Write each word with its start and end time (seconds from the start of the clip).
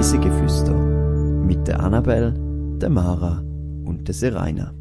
Reisegeflüster 0.00 0.72
mit 0.72 1.68
der 1.68 1.78
Annabel, 1.80 2.32
der 2.80 2.88
Mara 2.88 3.44
und 3.84 4.08
der 4.08 4.14
Seraina. 4.14 4.72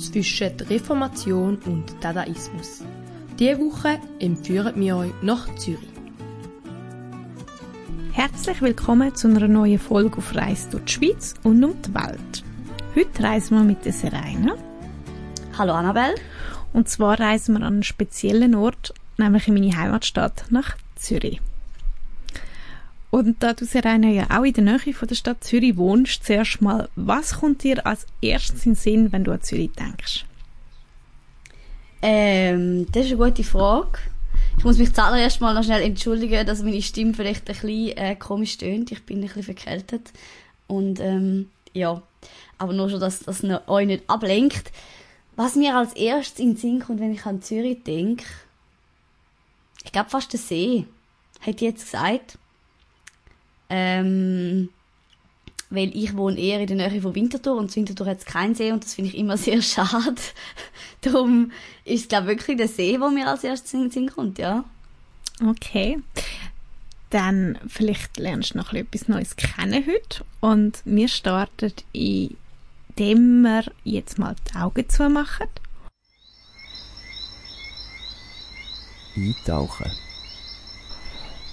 Zwischen 0.00 0.50
Reformation 0.68 1.58
und 1.66 1.94
Dadaismus. 2.00 2.82
Diese 3.38 3.60
Woche 3.60 4.00
empführen 4.18 4.74
wir 4.74 4.96
euch 4.96 5.12
nach 5.22 5.54
Zürich. 5.54 5.99
Herzlich 8.20 8.60
willkommen 8.60 9.14
zu 9.14 9.28
einer 9.28 9.48
neuen 9.48 9.78
Folge 9.78 10.18
auf 10.18 10.34
Reise 10.34 10.68
durch 10.72 10.84
die 10.84 10.92
Schweiz 10.92 11.34
und 11.42 11.64
um 11.64 11.80
die 11.80 11.94
Welt. 11.94 12.44
Heute 12.94 13.22
reisen 13.22 13.56
wir 13.56 13.64
mit 13.64 13.82
der 13.86 13.94
Serena. 13.94 14.56
Hallo 15.56 15.72
Annabelle. 15.72 16.16
Und 16.74 16.86
zwar 16.90 17.18
reisen 17.18 17.54
wir 17.54 17.64
an 17.64 17.72
einen 17.72 17.82
speziellen 17.82 18.54
Ort, 18.54 18.92
nämlich 19.16 19.48
in 19.48 19.54
meine 19.54 19.74
Heimatstadt, 19.74 20.44
nach 20.50 20.76
Zürich. 20.96 21.40
Und 23.08 23.42
da 23.42 23.54
du 23.54 23.64
Serena 23.64 24.08
ja 24.08 24.26
auch 24.28 24.44
in 24.44 24.52
der 24.52 24.64
Nähe 24.64 24.92
von 24.92 25.08
der 25.08 25.14
Stadt 25.14 25.42
Zürich 25.42 25.78
wohnst, 25.78 26.22
zuerst 26.22 26.60
mal, 26.60 26.90
was 26.96 27.40
kommt 27.40 27.64
dir 27.64 27.86
als 27.86 28.04
erstes 28.20 28.66
in 28.66 28.72
den 28.72 28.76
Sinn, 28.76 29.12
wenn 29.12 29.24
du 29.24 29.32
an 29.32 29.40
Zürich 29.40 29.70
denkst? 29.72 30.26
Ähm, 32.02 32.86
das 32.92 33.06
ist 33.06 33.12
eine 33.12 33.30
gute 33.30 33.44
Frage. 33.44 33.98
Ich 34.58 34.64
muss 34.64 34.78
mich 34.78 34.92
zuallererst 34.92 35.40
mal 35.40 35.54
noch 35.54 35.64
schnell 35.64 35.82
entschuldigen, 35.82 36.46
dass 36.46 36.62
meine 36.62 36.82
Stimme 36.82 37.14
vielleicht 37.14 37.48
ein 37.48 37.54
bisschen 37.54 37.96
äh, 37.96 38.16
komisch 38.16 38.58
tönt. 38.58 38.92
Ich 38.92 39.04
bin 39.06 39.18
ein 39.18 39.26
bisschen 39.26 39.42
verkältet. 39.42 40.12
Und 40.66 41.00
ähm, 41.00 41.50
ja, 41.72 42.02
aber 42.58 42.72
nur 42.72 42.90
schon, 42.90 43.00
dass 43.00 43.20
das 43.20 43.42
euch 43.66 43.86
nicht 43.86 44.08
ablenkt. 44.08 44.70
Was 45.36 45.56
mir 45.56 45.76
als 45.76 45.94
erstes 45.94 46.38
in 46.38 46.50
den 46.50 46.56
Sinn 46.56 46.80
kommt, 46.80 47.00
wenn 47.00 47.14
ich 47.14 47.24
an 47.24 47.40
Zürich 47.40 47.82
denke, 47.82 48.24
ich 49.84 49.92
glaube 49.92 50.10
fast 50.10 50.32
der 50.32 50.40
See. 50.40 50.86
Ich 51.46 51.60
jetzt 51.60 51.84
gesagt. 51.84 52.38
Ähm, 53.70 54.68
weil 55.70 55.96
ich 55.96 56.16
wohne 56.16 56.38
eher 56.38 56.60
in 56.60 56.66
der 56.66 56.90
Nähe 56.90 57.00
von 57.00 57.14
Winterthur 57.14 57.56
und 57.56 57.70
in 57.70 57.76
Winterthur 57.76 58.06
hat 58.06 58.18
es 58.18 58.24
keinen 58.24 58.54
See 58.54 58.72
und 58.72 58.84
das 58.84 58.94
finde 58.94 59.10
ich 59.10 59.16
immer 59.16 59.36
sehr 59.38 59.62
schade. 59.62 60.20
Darum 61.00 61.52
ist 61.84 62.02
es, 62.02 62.08
glaube 62.08 62.28
wirklich 62.28 62.56
der 62.56 62.68
See, 62.68 63.00
wo 63.00 63.08
mir 63.08 63.28
als 63.28 63.44
erstes 63.44 63.72
in 63.72 63.82
den 63.82 63.90
Sinn 63.90 64.10
kommt, 64.10 64.38
ja. 64.38 64.64
Okay. 65.42 65.98
Dann 67.08 67.58
vielleicht 67.66 68.18
lernst 68.18 68.54
du 68.54 68.58
noch 68.58 68.72
etwas 68.72 69.08
Neues 69.08 69.34
kennen 69.36 69.84
heute 69.86 70.24
und 70.40 70.82
wir 70.84 71.08
starten 71.08 71.72
indem 71.92 73.42
wir 73.42 73.64
jetzt 73.84 74.18
mal 74.18 74.36
die 74.50 74.56
Augen 74.56 74.88
zumachen. 74.88 75.48
Eintauchen. 79.16 79.90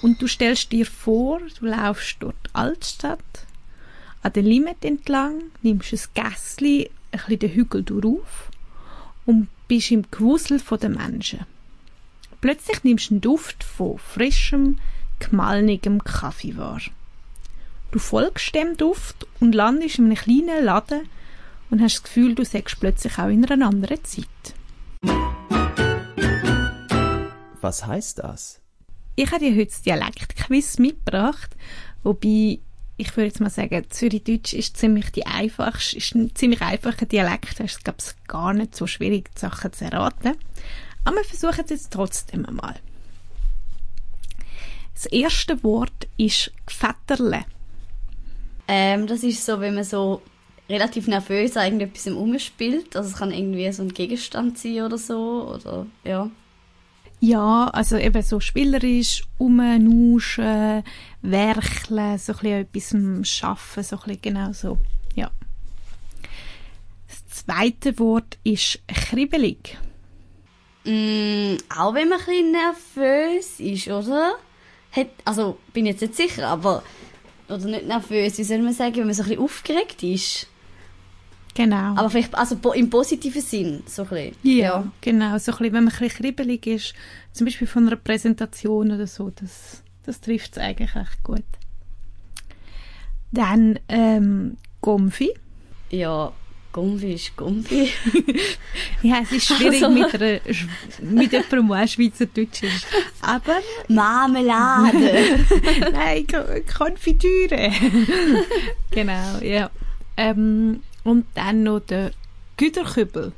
Und 0.02 0.22
du 0.22 0.28
stellst 0.28 0.72
dir 0.72 0.86
vor, 0.86 1.40
du 1.60 1.66
laufst 1.66 2.18
durch 2.20 2.36
die 2.46 2.56
Altstadt 2.56 3.20
an 4.22 4.34
der 4.34 4.44
Limit 4.44 4.84
entlang, 4.84 5.44
nimmst 5.62 5.94
ein 5.94 6.00
Gässli, 6.14 6.90
ein 7.12 7.20
bisschen 7.20 7.40
den 7.40 7.52
Hügel 7.52 7.84
durch 7.84 8.26
und 9.26 9.48
bist 9.68 9.92
im 9.92 10.06
Gewusel 10.12 10.60
der 10.60 10.90
Menschen. 10.90 11.46
Plötzlich 12.42 12.84
nimmst 12.84 13.10
du 13.10 13.16
einen 13.16 13.22
Duft 13.22 13.64
von 13.64 13.98
frischem, 13.98 14.80
gemalnigem 15.20 16.04
Kaffee 16.04 16.56
wahr. 16.58 16.82
Du 17.92 18.00
folgst 18.00 18.54
dem 18.54 18.78
Duft 18.78 19.26
und 19.40 19.56
landest 19.56 19.98
in 19.98 20.06
einem 20.06 20.16
kleinen 20.16 20.64
Laden 20.64 21.10
und 21.70 21.82
hast 21.82 21.96
das 21.96 22.04
Gefühl, 22.04 22.36
du 22.36 22.46
sagst 22.46 22.80
plötzlich 22.80 23.18
auch 23.18 23.30
in 23.30 23.46
einer 23.46 23.66
anderen 23.66 24.04
Zeit. 24.04 24.28
Was 27.62 27.86
heißt 27.86 28.20
das? 28.20 28.62
Ich 29.16 29.32
habe 29.32 29.44
dir 29.44 29.56
heute 29.56 29.72
das 29.72 29.82
Dialektquiz 29.82 30.78
mitgebracht, 30.78 31.56
wobei 32.04 32.60
ich 32.98 33.16
würde 33.16 33.28
jetzt 33.28 33.40
mal 33.40 33.50
sagen, 33.50 33.86
Zürichdeutsch 33.90 34.54
ist 34.54 34.78
ziemlich 34.78 35.12
die 35.12 35.26
einfachste, 35.26 35.98
ist 35.98 36.16
ein 36.16 36.36
ziemlich 36.36 36.62
einfacher 36.62 37.06
Dialekt. 37.06 37.60
Es 37.60 37.84
glaube 37.84 38.00
ich, 38.00 38.28
gar 38.28 38.54
nicht 38.54 38.76
so 38.76 38.88
schwierig, 38.88 39.30
die 39.36 39.40
Sachen 39.40 39.72
zu 39.72 39.86
erraten. 39.86 40.36
Aber 41.06 41.18
wir 41.18 41.24
versuchen 41.24 41.64
es 41.64 41.70
jetzt 41.70 41.94
trotzdem 41.94 42.46
einmal. 42.46 42.76
Das 44.96 45.06
erste 45.06 45.64
Wort 45.64 46.08
ist 46.18 46.52
Gvetterle. 46.66 47.46
Ähm, 48.68 49.06
das 49.06 49.24
ist 49.24 49.46
so, 49.46 49.60
wenn 49.62 49.76
man 49.76 49.84
so 49.84 50.24
relativ 50.68 51.08
nervös 51.08 51.56
an 51.56 51.66
irgendetwas 51.66 52.08
umspielt. 52.08 52.96
Also 52.96 53.10
es 53.10 53.16
kann 53.18 53.32
irgendwie 53.32 53.72
so 53.72 53.84
ein 53.84 53.94
Gegenstand 53.94 54.58
sein 54.58 54.82
oder 54.82 54.98
so, 54.98 55.54
oder, 55.54 55.86
ja. 56.04 56.30
Ja, 57.20 57.66
also 57.74 57.98
eben 57.98 58.22
so 58.22 58.40
spielerisch, 58.40 59.24
umnuschen, 59.40 60.84
werkeln, 61.24 62.18
so 62.20 62.34
ein 62.34 62.68
bisschen 62.72 62.94
etwas 62.94 63.28
schaffen, 63.30 63.84
so 63.84 63.96
ein 63.96 64.02
bisschen 64.04 64.22
genau 64.22 64.54
so, 64.54 64.78
ja. 65.16 65.32
Das 67.08 67.46
zweite 67.46 67.98
Wort 67.98 68.38
ist 68.44 68.80
kribbelig. 68.88 69.78
Mm, 70.86 71.58
auch 71.76 71.96
wenn 71.96 72.10
man 72.10 72.20
ein 72.20 72.26
bisschen 72.26 72.52
nervös 72.52 73.60
ist, 73.60 73.88
oder? 73.88 74.36
Hat, 74.92 75.08
also, 75.26 75.58
bin 75.74 75.88
jetzt 75.88 76.02
nicht 76.02 76.16
sicher, 76.16 76.48
aber, 76.48 76.84
oder 77.50 77.66
nicht 77.66 77.88
nervös, 77.88 78.38
wie 78.38 78.44
soll 78.44 78.60
man 78.60 78.74
sagen, 78.74 78.98
wenn 78.98 79.06
man 79.06 79.16
so 79.16 79.24
ein 79.24 79.30
bisschen 79.30 79.44
aufgeregt 79.44 80.04
ist? 80.04 80.48
Genau. 81.58 81.96
Aber 81.96 82.12
vielleicht 82.12 82.36
also 82.36 82.56
im 82.74 82.88
positiven 82.88 83.42
Sinn, 83.42 83.82
so 83.88 84.04
ein 84.04 84.10
bisschen. 84.10 84.36
Ja, 84.44 84.54
ja. 84.54 84.92
genau. 85.02 85.40
So 85.40 85.52
ein 85.54 85.58
bisschen, 85.58 85.74
wenn 85.74 85.86
man 85.86 85.94
ein 85.94 86.00
bisschen 86.00 86.24
kribbelig 86.24 86.68
ist, 86.68 86.94
zum 87.34 87.46
Beispiel 87.46 87.66
von 87.66 87.88
einer 87.88 87.96
Präsentation 87.96 88.92
oder 88.92 89.08
so, 89.08 89.32
das, 89.32 89.82
das 90.04 90.22
trifft 90.22 90.52
es 90.52 90.58
eigentlich 90.60 90.96
echt 90.96 91.24
gut. 91.24 91.44
Dann 93.32 93.80
ähm, 93.90 94.58
Gomfi. 94.82 95.34
Ja, 95.90 96.32
Gomfi 96.74 97.14
ist 97.14 97.36
Gomfi. 97.36 97.92
ja, 99.02 99.22
es 99.24 99.32
ist 99.32 99.48
schwierig 99.48 99.84
also. 99.84 99.90
mit, 99.90 100.14
einer, 100.14 100.40
mit 101.02 101.32
jemandem, 101.32 101.70
der 101.70 101.88
Schweizerdeutsch 101.88 102.62
ist. 102.62 102.86
Aber... 103.22 103.58
Marmelade. 103.88 105.40
Nein, 105.92 106.28
Konfitüre. 106.78 107.72
genau, 108.92 109.40
ja. 109.42 109.72
Ähm, 110.18 110.82
und 111.08 111.26
dann 111.36 111.64
noch 111.64 111.80
der 111.80 112.12
Güterkübel. 112.58 113.32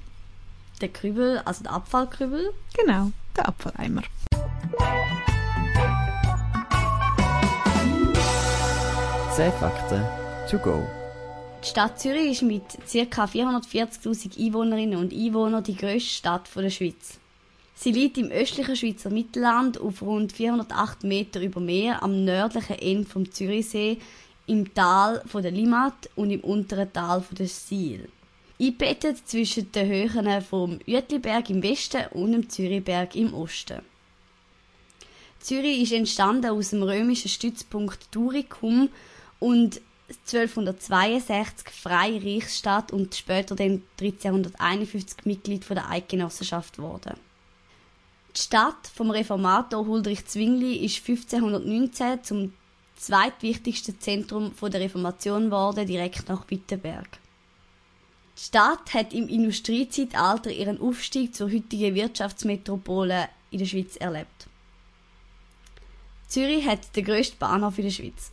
Der 0.81 0.89
Kübel, 0.89 1.39
also 1.45 1.63
der 1.63 1.73
Abfallkübel? 1.73 2.51
Genau, 2.75 3.11
der 3.37 3.47
Abfalleimer. 3.47 4.01
Zehn 9.35 9.51
Fakten 9.53 10.03
to 10.49 10.57
go. 10.57 10.87
Die 11.63 11.67
Stadt 11.67 11.99
Zürich 11.99 12.31
ist 12.31 12.41
mit 12.41 12.63
ca. 13.11 13.25
440.000 13.25 14.43
Einwohnerinnen 14.43 14.97
und 14.97 15.13
Einwohnern 15.13 15.63
die 15.63 15.75
grösste 15.75 16.09
Stadt 16.09 16.49
der 16.55 16.71
Schweiz. 16.71 17.19
Sie 17.75 17.91
liegt 17.91 18.17
im 18.17 18.31
östlichen 18.31 18.75
Schweizer 18.75 19.11
Mittelland 19.11 19.79
auf 19.79 20.01
rund 20.01 20.31
408 20.31 21.03
Meter 21.03 21.39
über 21.39 21.59
Meer 21.59 22.01
am 22.01 22.25
nördlichen 22.25 22.79
Ende 22.79 23.07
vom 23.07 23.31
Zürichsee 23.31 23.99
im 24.49 24.73
Tal 24.73 25.21
von 25.27 25.43
der 25.43 25.51
Limmat 25.51 26.09
und 26.15 26.31
im 26.31 26.41
unteren 26.41 26.91
Tal 26.91 27.21
von 27.21 27.37
der 27.37 27.47
Siel. 27.47 28.09
Eingebettet 28.59 29.27
zwischen 29.27 29.71
den 29.71 29.87
Höhen 29.87 30.41
vom 30.41 30.79
Uetliberg 30.87 31.49
im 31.49 31.63
Westen 31.63 32.07
und 32.11 32.33
dem 32.33 32.49
Zürichberg 32.49 33.15
im 33.15 33.33
Osten. 33.33 33.81
Zürich 35.39 35.83
ist 35.83 35.93
entstanden 35.93 36.51
aus 36.51 36.71
dem 36.71 36.83
römischen 36.83 37.29
Stützpunkt 37.29 38.11
Turicum 38.11 38.89
und 39.39 39.79
1262 40.09 41.69
freie 41.69 42.21
Reichsstadt 42.21 42.91
und 42.91 43.15
später 43.15 43.55
dann 43.55 43.83
1351 44.01 45.25
Mitglied 45.25 45.69
der 45.69 45.89
Eidgenossenschaft 45.89 46.79
wurde. 46.79 47.15
Die 48.35 48.41
Stadt 48.41 48.87
vom 48.93 49.11
Reformator 49.11 49.85
Huldrych 49.85 50.25
Zwingli 50.25 50.85
ist 50.85 51.07
1519 51.07 52.23
zum 52.23 52.53
zweitwichtigste 52.99 53.97
Zentrum 53.97 54.51
der 54.61 54.81
Reformation 54.81 55.45
geworden, 55.45 55.87
direkt 55.87 56.29
nach 56.29 56.49
Wittenberg. 56.49 57.07
Die 58.37 58.43
Stadt 58.43 58.93
hat 58.93 59.13
im 59.13 59.27
Industriezeitalter 59.27 60.51
ihren 60.51 60.79
Aufstieg 60.79 61.33
zur 61.35 61.51
heutigen 61.51 61.95
Wirtschaftsmetropole 61.95 63.29
in 63.51 63.59
der 63.59 63.65
Schweiz 63.65 63.95
erlebt. 63.95 64.47
Zürich 66.27 66.65
hat 66.67 66.95
den 66.95 67.05
grössten 67.05 67.37
Bahnhof 67.39 67.77
in 67.77 67.85
der 67.85 67.91
Schweiz. 67.91 68.31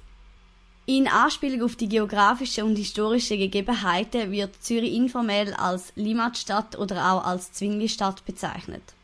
In 0.85 1.09
Anspielung 1.09 1.63
auf 1.63 1.75
die 1.77 1.89
geografischen 1.89 2.65
und 2.65 2.77
historischen 2.77 3.39
Gegebenheiten 3.39 4.31
wird 4.31 4.63
Zürich 4.63 4.95
informell 4.95 5.55
als 5.55 5.93
Limatstadt 5.97 6.79
oder 6.79 7.13
auch 7.13 7.25
als 7.25 7.53
Zwingli-Stadt 7.53 8.25
bezeichnet. 8.25 8.96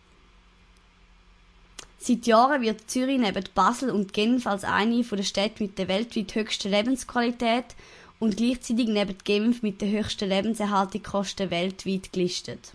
Seit 2.05 2.27
Jahren 2.27 2.63
wird 2.63 2.91
Zürich 2.91 3.21
neben 3.21 3.45
Basel 3.55 3.91
und 3.91 4.13
Genf 4.13 4.49
als 4.49 4.65
eine 4.65 5.05
der 5.05 5.23
Städte 5.23 5.63
mit 5.63 5.79
der 5.79 5.87
weltweit 5.87 6.35
höchsten 6.35 6.73
Lebensqualität 6.73 7.77
und 8.19 8.37
gleichzeitig 8.37 8.89
neben 8.89 9.17
Genf 9.23 9.63
mit 9.63 9.81
den 9.81 9.93
höchsten 9.93 10.29
Lebenserhaltungskosten 10.29 11.53
weltweit 11.53 12.13
gelistet. 12.13 12.73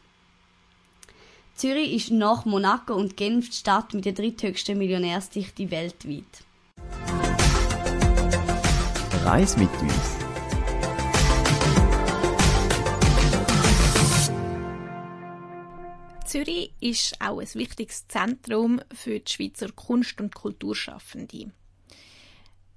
Zürich 1.57 1.93
ist 1.93 2.11
nach 2.11 2.45
Monaco 2.45 2.93
und 2.93 3.17
Genf 3.17 3.49
die 3.49 3.55
Stadt 3.57 3.93
mit 3.93 4.05
der 4.05 4.13
dritthöchsten 4.13 4.77
Millionärsdichte 4.77 5.71
weltweit. 5.71 6.23
Reis 9.25 9.57
mit 9.57 9.69
uns. 9.81 10.26
Zürich 16.37 16.71
ist 16.79 17.19
auch 17.19 17.39
ein 17.39 17.51
wichtiges 17.55 18.07
Zentrum 18.07 18.79
für 18.93 19.19
die 19.19 19.31
Schweizer 19.31 19.71
Kunst- 19.71 20.21
und 20.21 20.35
Kulturschaffende. 20.35 21.51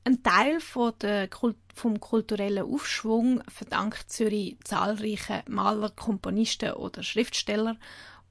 Ein 0.02 0.22
Teil 0.22 0.60
von 0.60 0.94
der 1.02 1.28
Kult 1.28 1.58
vom 1.74 2.00
kulturellen 2.00 2.64
Aufschwung 2.64 3.42
verdankt 3.48 4.10
Zürich 4.10 4.56
zahlreichen 4.64 5.42
Maler, 5.46 5.90
Komponisten 5.90 6.72
oder 6.72 7.02
Schriftsteller, 7.02 7.76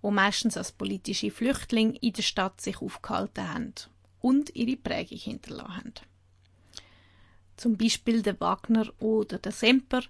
die 0.02 0.10
meistens 0.10 0.58
als 0.58 0.72
politische 0.72 1.30
Flüchtlinge 1.30 2.00
in 2.02 2.14
der 2.14 2.24
Stadt 2.24 2.60
sich 2.60 2.81
aufgehalten 2.81 3.54
haben 3.54 3.76
und 4.22 4.56
ihre 4.56 4.78
Prägung 4.78 5.20
hinterlassen 5.20 5.76
haben. 5.76 5.94
Zum 7.56 7.78
Beispiel 7.78 8.24
der 8.24 8.40
Wagner 8.40 8.92
oder 8.98 9.38
der 9.38 9.52
Semper. 9.52 10.02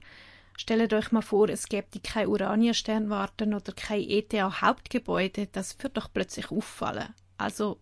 Stellt 0.60 0.92
euch 0.92 1.14
mal 1.14 1.22
vor, 1.22 1.48
es 1.48 1.70
gäbe 1.70 2.02
keine 2.04 2.28
Urania-Sternwarten 2.28 3.54
oder 3.54 3.72
kein 3.72 4.02
ETH-Hauptgebäude, 4.02 5.48
das 5.48 5.82
wird 5.82 5.96
doch 5.96 6.12
plötzlich 6.12 6.52
auffallen. 6.52 7.16
Also 7.38 7.80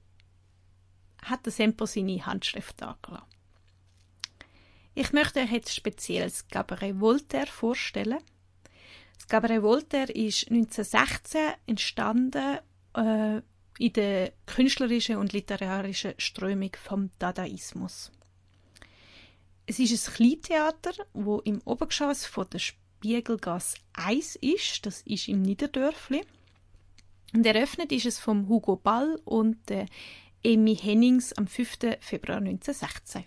hat 1.24 1.47
der 1.47 1.53
Semper 1.53 1.88
seine 1.88 2.24
Handschrift 2.24 2.83
angelassen. 2.83 3.25
Ich 4.94 5.12
möchte 5.12 5.39
euch 5.39 5.51
jetzt 5.51 5.74
speziell 5.74 6.25
das 6.25 6.47
Cabaret 6.50 7.00
Voltaire 7.00 7.47
vorstellen. 7.47 8.19
Das 9.15 9.27
Cabaret 9.27 9.63
Voltaire 9.63 10.15
ist 10.15 10.51
1916 10.51 11.53
entstanden 11.65 12.59
äh, 12.95 13.41
in 13.79 13.94
der 13.94 14.33
künstlerischen 14.45 15.15
und 15.15 15.33
literarischen 15.33 16.13
Strömung 16.19 16.75
vom 16.79 17.09
Dadaismus. 17.18 18.12
Es 19.69 19.79
ist 19.79 20.07
ein 20.07 20.13
Kleintheater, 20.13 20.93
wo 21.13 21.39
im 21.39 21.61
Obergeschoss 21.65 22.25
von 22.25 22.49
der 22.49 22.59
Spiegelgasse 22.59 23.77
1 23.93 24.37
ist. 24.37 24.85
Das 24.85 25.01
ist 25.01 25.27
im 25.27 25.41
Niederdörfli. 25.41 26.23
Und 27.33 27.45
eröffnet 27.45 27.91
ist 27.91 28.05
es 28.05 28.17
vom 28.17 28.47
Hugo 28.47 28.77
Ball 28.77 29.19
und 29.25 29.57
der 29.69 29.87
Amy 30.45 30.73
Hennings 30.73 31.33
am 31.33 31.47
5. 31.47 31.79
Februar 31.99 32.37
1916. 32.37 33.25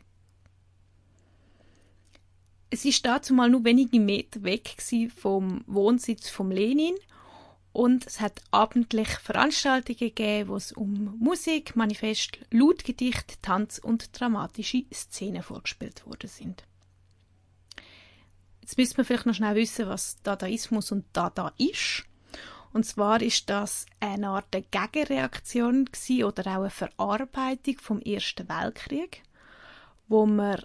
Es 2.71 2.87
ist 2.87 3.05
dazu 3.05 3.35
mal 3.35 3.51
nur 3.51 3.65
wenige 3.65 4.01
Meter 4.01 4.43
weg 4.43 4.77
vom 5.15 5.63
Wohnsitz 5.67 6.31
von 6.31 6.51
Lenin 6.51 6.95
und 7.73 8.07
es 8.07 8.21
hat 8.21 8.43
abendlich 8.51 9.09
Veranstaltungen 9.09 9.99
gegeben, 9.99 10.49
wo 10.49 10.57
es 10.57 10.73
um 10.73 11.17
Musik, 11.19 11.77
Manifest, 11.77 12.39
Lautgedicht, 12.51 13.43
Tanz 13.43 13.79
und 13.79 14.19
dramatische 14.19 14.85
Szenen 14.93 15.43
vorgespielt 15.43 16.05
worden 16.07 16.29
sind. 16.29 16.65
Jetzt 18.61 18.77
müssen 18.77 18.97
wir 18.97 19.05
vielleicht 19.05 19.27
noch 19.27 19.35
schnell 19.35 19.55
wissen, 19.55 19.89
was 19.89 20.21
Dadaismus 20.23 20.93
und 20.93 21.05
Dada 21.13 21.53
ist. 21.59 22.05
Und 22.73 22.87
zwar 22.87 23.21
ist 23.21 23.51
das 23.51 23.87
eine 23.99 24.29
Art 24.29 24.53
Gegenreaktion 24.53 25.89
oder 26.23 26.47
auch 26.47 26.61
eine 26.61 26.71
Verarbeitung 26.71 27.79
vom 27.81 28.01
Ersten 28.01 28.49
Weltkrieg, 28.49 29.23
wo 30.07 30.27
man 30.27 30.63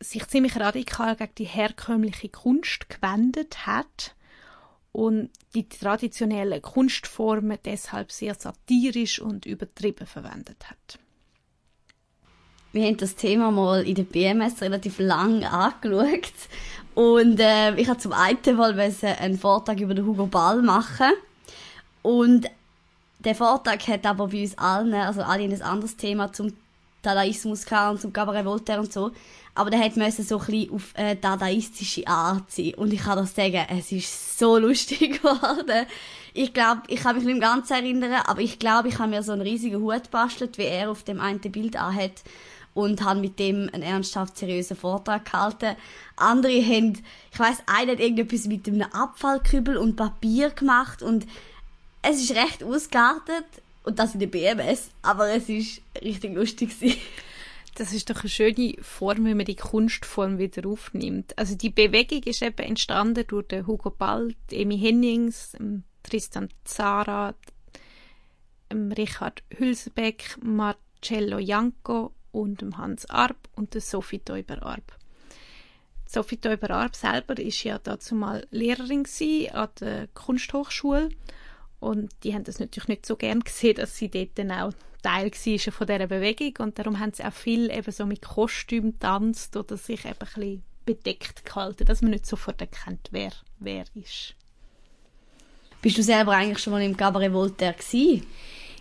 sich 0.00 0.26
ziemlich 0.26 0.56
radikal 0.56 1.16
gegen 1.16 1.34
die 1.36 1.44
herkömmliche 1.44 2.28
Kunst 2.28 2.90
gewendet 2.90 3.66
hat 3.66 4.14
und 4.96 5.28
die 5.54 5.68
traditionellen 5.68 6.62
Kunstformen 6.62 7.58
deshalb 7.66 8.10
sehr 8.10 8.34
satirisch 8.34 9.20
und 9.20 9.44
übertrieben 9.44 10.06
verwendet 10.06 10.70
hat. 10.70 10.98
Wir 12.72 12.86
haben 12.86 12.96
das 12.96 13.14
Thema 13.14 13.50
mal 13.50 13.86
in 13.86 13.94
der 13.94 14.04
BMS 14.04 14.62
relativ 14.62 14.98
lang 14.98 15.44
angeschaut 15.44 16.32
und 16.94 17.38
äh, 17.40 17.74
ich 17.74 17.90
habe 17.90 17.98
zum 17.98 18.14
einen 18.14 18.56
mal 18.56 18.74
einen 19.02 19.38
Vortrag 19.38 19.80
über 19.80 19.92
den 19.92 20.06
Hugo 20.06 20.28
Ball 20.28 20.62
machen 20.62 21.12
und 22.00 22.46
der 23.18 23.34
Vortrag 23.34 23.86
hat 23.88 24.06
aber 24.06 24.28
bei 24.28 24.40
uns 24.44 24.56
allen, 24.56 24.94
also 24.94 25.20
alle 25.20 25.44
ein 25.44 25.60
anderes 25.60 25.98
Thema 25.98 26.32
zum 26.32 26.54
Dadaismus 27.02 27.64
und 27.90 28.00
zum 28.00 28.12
Cabaret 28.12 28.44
Voltaire 28.44 28.80
und 28.80 28.92
so. 28.92 29.12
Aber 29.54 29.70
der 29.70 29.80
hat 29.80 29.96
müssen 29.96 30.22
so 30.22 30.38
ein 30.38 30.46
bisschen 30.46 30.72
auf 30.72 30.92
äh, 30.94 31.16
dadaistische 31.16 32.06
Art 32.06 32.50
sein. 32.50 32.74
Und 32.74 32.92
ich 32.92 33.00
kann 33.00 33.16
das 33.16 33.34
sagen, 33.34 33.64
es 33.70 33.90
ist 33.90 34.38
so 34.38 34.58
lustig 34.58 35.22
geworden. 35.22 35.86
Ich 36.34 36.52
glaube, 36.52 36.82
ich 36.88 37.00
kann 37.00 37.16
mich 37.16 37.24
nicht 37.24 37.40
ganz 37.40 37.70
erinnern, 37.70 38.12
aber 38.26 38.40
ich 38.42 38.58
glaube, 38.58 38.88
ich 38.88 38.98
habe 38.98 39.10
mir 39.10 39.22
so 39.22 39.32
einen 39.32 39.40
riesigen 39.40 39.80
Hut 39.80 40.10
bastelt, 40.10 40.58
wie 40.58 40.64
er 40.64 40.90
auf 40.90 41.04
dem 41.04 41.20
einen 41.20 41.40
Bild 41.40 41.76
anhat 41.76 42.22
und 42.74 43.02
habe 43.02 43.20
mit 43.20 43.38
dem 43.38 43.70
einen 43.72 43.82
ernsthaft 43.82 44.36
seriösen 44.36 44.76
Vortrag 44.76 45.24
gehalten. 45.24 45.76
Andere 46.16 46.62
haben, 46.62 47.02
ich 47.32 47.38
weiß, 47.38 47.62
einer 47.66 47.92
hat 47.92 48.00
irgendetwas 48.00 48.46
mit 48.46 48.68
einem 48.68 48.82
Abfallkübel 48.82 49.78
und 49.78 49.96
Papier 49.96 50.50
gemacht 50.50 51.02
und 51.02 51.26
es 52.02 52.20
ist 52.20 52.36
recht 52.36 52.62
ausgeartet 52.62 53.46
und 53.86 53.98
das 53.98 54.14
in 54.14 54.20
der 54.20 54.26
BMS, 54.26 54.90
aber 55.00 55.30
es 55.30 55.48
ist 55.48 55.80
richtig 56.02 56.34
lustig 56.34 56.72
Das 57.76 57.92
ist 57.92 58.08
doch 58.08 58.20
eine 58.20 58.28
schöne 58.30 58.74
Form, 58.80 59.26
wenn 59.26 59.36
man 59.36 59.44
die 59.44 59.54
Kunstform 59.54 60.38
wieder 60.38 60.66
aufnimmt. 60.66 61.38
Also 61.38 61.56
die 61.56 61.70
Bewegung 61.70 62.22
ist 62.22 62.42
eben 62.42 62.66
entstanden 62.66 63.26
durch 63.26 63.48
den 63.48 63.66
Hugo 63.66 63.90
Ball, 63.90 64.34
Emi 64.50 64.78
Hennings, 64.78 65.54
Tristan 66.02 66.48
Zara, 66.64 67.34
Richard 68.72 69.42
Hülsbeck, 69.56 70.38
Marcello 70.42 71.38
Janko 71.38 72.12
und 72.32 72.64
Hans 72.78 73.08
Arp 73.10 73.48
und 73.54 73.78
Sophie 73.80 74.20
Teuber-Arp. 74.20 74.96
Sophie 76.06 76.38
Teuber-Arp 76.38 76.96
selber 76.96 77.38
ist 77.38 77.62
ja 77.62 77.78
dazu 77.78 78.14
mal 78.14 78.46
Lehrerin 78.50 79.04
an 79.52 79.68
der 79.80 80.08
Kunsthochschule 80.14 81.10
und 81.80 82.10
die 82.22 82.34
haben 82.34 82.44
das 82.44 82.58
natürlich 82.58 82.88
nicht 82.88 83.06
so 83.06 83.16
gern 83.16 83.40
gesehen, 83.40 83.76
dass 83.76 83.96
sie 83.96 84.08
dort 84.08 84.30
dann 84.36 84.50
auch 84.50 84.72
Teil 85.02 85.30
war 85.30 85.72
von 85.72 85.86
dieser 85.86 86.06
Bewegung. 86.06 86.54
Und 86.66 86.78
darum 86.78 86.98
haben 86.98 87.12
sie 87.12 87.24
auch 87.24 87.32
viel 87.32 87.70
eben 87.70 87.92
so 87.92 88.06
mit 88.06 88.22
Kostüm 88.22 88.98
tanzt 88.98 89.56
oder 89.56 89.76
sich 89.76 90.04
eben 90.04 90.14
ein 90.14 90.18
bisschen 90.18 90.62
bedeckt 90.84 91.44
gehalten, 91.44 91.84
dass 91.84 92.02
man 92.02 92.12
nicht 92.12 92.26
sofort 92.26 92.60
erkennt, 92.60 93.08
wer 93.10 93.32
wer 93.58 93.84
ist. 93.94 94.34
Bist 95.82 95.98
du 95.98 96.02
selber 96.02 96.32
eigentlich 96.32 96.58
schon 96.58 96.72
mal 96.72 96.82
im 96.82 96.96
Cabaret 96.96 97.32
Voltaire 97.32 97.74
gewesen? 97.74 98.26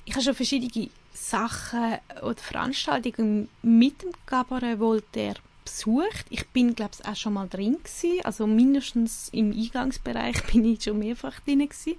Ich 0.06 0.14
habe 0.14 0.24
schon 0.24 0.36
verschiedene 0.36 0.90
Sachen 1.14 1.98
oder 2.22 2.38
Veranstaltungen 2.38 3.50
mit 3.62 4.02
dem 4.02 4.12
Cabaret 4.26 4.80
Voltaire 4.80 5.36
besucht. 5.64 6.26
Ich 6.30 6.48
bin, 6.50 6.76
glaube 6.76 6.92
ich, 7.00 7.06
auch 7.06 7.16
schon 7.16 7.34
mal 7.34 7.48
drin 7.48 7.78
gewesen. 7.84 8.24
Also 8.24 8.48
mindestens 8.48 9.30
im 9.30 9.52
Eingangsbereich 9.52 10.44
bin 10.52 10.66
ich 10.66 10.84
schon 10.84 11.00
mehrfach 11.00 11.40
drin 11.42 11.60
gewesen. 11.60 11.96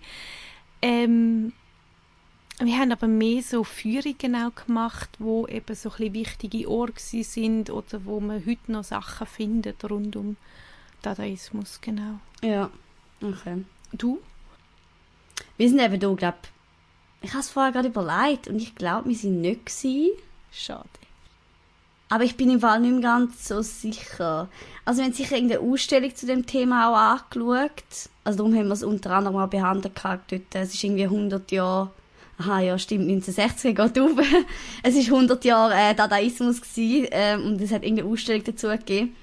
Ähm, 0.83 1.53
wir 2.59 2.79
haben 2.79 2.93
aber 2.93 3.07
mehr 3.07 3.43
so 3.43 3.65
Führungen 3.65 4.35
auch 4.35 4.55
gemacht, 4.55 5.11
wo 5.19 5.47
eben 5.47 5.75
so 5.75 5.91
ein 5.99 6.15
wichtige 6.15 6.69
Orte 6.71 7.23
sind 7.23 7.69
oder 7.71 8.05
wo 8.05 8.19
man 8.21 8.45
heute 8.47 8.73
noch 8.73 8.85
Sachen 8.85 9.27
findet 9.27 9.85
rund 9.91 10.17
um 10.17 10.37
Dadaismus, 11.03 11.81
genau. 11.81 12.19
Ja, 12.43 12.71
okay. 13.21 13.65
Du? 13.93 14.21
Wir 15.59 15.69
sind 15.69 15.81
eben 15.81 16.01
da, 16.01 16.13
glaube 16.15 16.39
ich, 17.21 17.31
habe 17.31 17.41
es 17.41 17.51
vorher 17.51 17.73
gerade 17.73 17.89
überlegt 17.89 18.49
und 18.49 18.57
ich 18.57 18.75
glaube, 18.75 19.09
wir 19.09 19.17
sind 19.17 19.41
nicht 19.41 19.67
gewesen. 19.67 20.13
Schade. 20.51 20.89
Aber 22.09 22.25
ich 22.25 22.37
bin 22.37 22.51
im 22.51 22.61
Fall 22.61 22.81
nicht 22.81 22.93
mehr 22.93 23.01
ganz 23.01 23.49
so 23.49 23.63
sicher. 23.63 24.49
Also 24.85 24.99
wir 24.99 25.07
haben 25.07 25.13
sicher 25.13 25.37
irgendeine 25.37 25.61
Ausstellung 25.61 26.15
zu 26.15 26.27
dem 26.27 26.47
Thema 26.47 26.89
auch 26.89 27.21
angeschaut. 27.21 28.11
Also 28.23 28.39
darum 28.39 28.55
haben 28.55 28.69
wir 28.69 28.75
es 28.75 28.85
unter 28.85 29.11
anderem 29.11 29.37
auch 29.37 29.49
behandelt 29.49 29.97
gehabt. 29.97 30.31
Dort, 30.31 30.55
es 30.55 30.75
ist 30.75 30.85
irgendwie 30.85 31.05
100 31.05 31.51
Jahre, 31.51 31.91
aha 32.39 32.61
ja 32.61 32.79
stimmt, 32.79 33.09
1960 33.09 33.75
geht 33.75 33.99
auf. 34.01 34.11
es 34.85 34.95
ist 34.95 35.07
100 35.07 35.45
Jahre 35.45 35.75
äh, 35.75 35.95
Dadaismus 35.95 36.61
gewesen, 36.61 37.09
äh, 37.11 37.37
und 37.37 37.61
es 37.61 37.73
hat 37.73 37.83
irgendeine 37.83 38.09
Ausstellung 38.09 38.45
dazu 38.45 38.69
gegeben. 38.69 39.17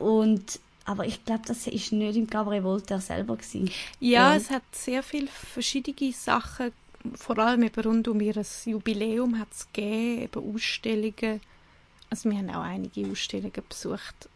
Und 0.00 0.58
aber 0.84 1.04
ich 1.04 1.24
glaube, 1.24 1.42
das 1.46 1.66
ist 1.66 1.92
nicht 1.92 2.16
im 2.16 2.28
Cabaret 2.28 2.62
Voltaire 2.62 3.00
selber 3.00 3.36
gewesen. 3.36 3.70
Ja, 3.98 4.30
ja, 4.30 4.36
es 4.36 4.50
hat 4.50 4.62
sehr 4.70 5.02
viele 5.02 5.26
verschiedene 5.26 6.12
Sachen, 6.12 6.72
vor 7.14 7.38
allem 7.38 7.64
eben 7.64 7.80
rund 7.82 8.06
um 8.08 8.20
ihr 8.20 8.40
Jubiläum 8.64 9.38
hat 9.38 9.48
es 9.52 9.66
gegeben, 9.72 10.22
eben 10.22 10.54
Ausstellungen 10.54 11.40
also 12.10 12.30
wir 12.30 12.38
haben 12.38 12.50
auch 12.50 12.62
einige 12.62 13.10
Ausstellungen 13.10 13.62
besucht, 13.68 14.28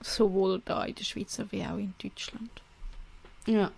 sowohl 0.00 0.60
da 0.64 0.84
in 0.84 0.94
der 0.94 1.04
Schweiz 1.04 1.40
wie 1.50 1.64
auch 1.64 1.78
in 1.78 1.94
Deutschland. 2.02 2.50
Ja. 3.46 3.70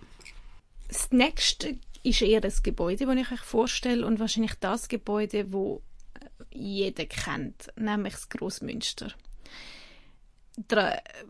Das 0.88 1.10
nächste 1.10 1.76
ist 2.02 2.22
eher 2.22 2.40
das 2.40 2.62
Gebäude, 2.62 3.06
das 3.06 3.16
ich 3.16 3.32
euch 3.32 3.40
vorstelle 3.40 4.06
und 4.06 4.20
wahrscheinlich 4.20 4.54
das 4.60 4.88
Gebäude, 4.88 5.52
wo 5.52 5.82
jeder 6.50 7.06
kennt, 7.06 7.72
nämlich 7.76 8.12
das 8.14 8.28
Grossmünster. 8.28 9.12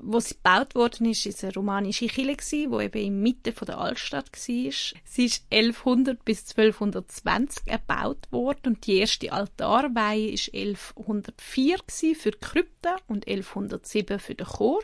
Wo 0.02 0.20
sie 0.20 0.34
gebaut 0.34 0.74
worden 0.74 1.06
ist, 1.06 1.24
ist 1.24 1.42
eine 1.44 1.54
romanische 1.54 2.08
Kirche 2.08 2.36
gsi, 2.36 2.66
wo 2.68 2.80
eben 2.80 3.00
in 3.00 3.22
Mitte 3.22 3.52
von 3.52 3.64
der 3.64 3.78
Altstadt 3.78 4.30
war. 4.30 4.38
Sie 4.38 5.24
ist 5.24 5.46
1100 5.50 6.22
bis 6.24 6.50
1220 6.50 7.66
erbaut 7.66 8.30
worden 8.30 8.74
und 8.74 8.86
die 8.86 8.98
erste 8.98 9.32
Altarweihe 9.32 10.30
ist 10.30 10.52
1104 10.52 11.78
gsi 11.86 12.14
für 12.14 12.32
die 12.32 12.38
Krypta 12.38 12.96
und 13.06 13.26
1107 13.26 14.18
für 14.18 14.34
den 14.34 14.46
Chor. 14.46 14.82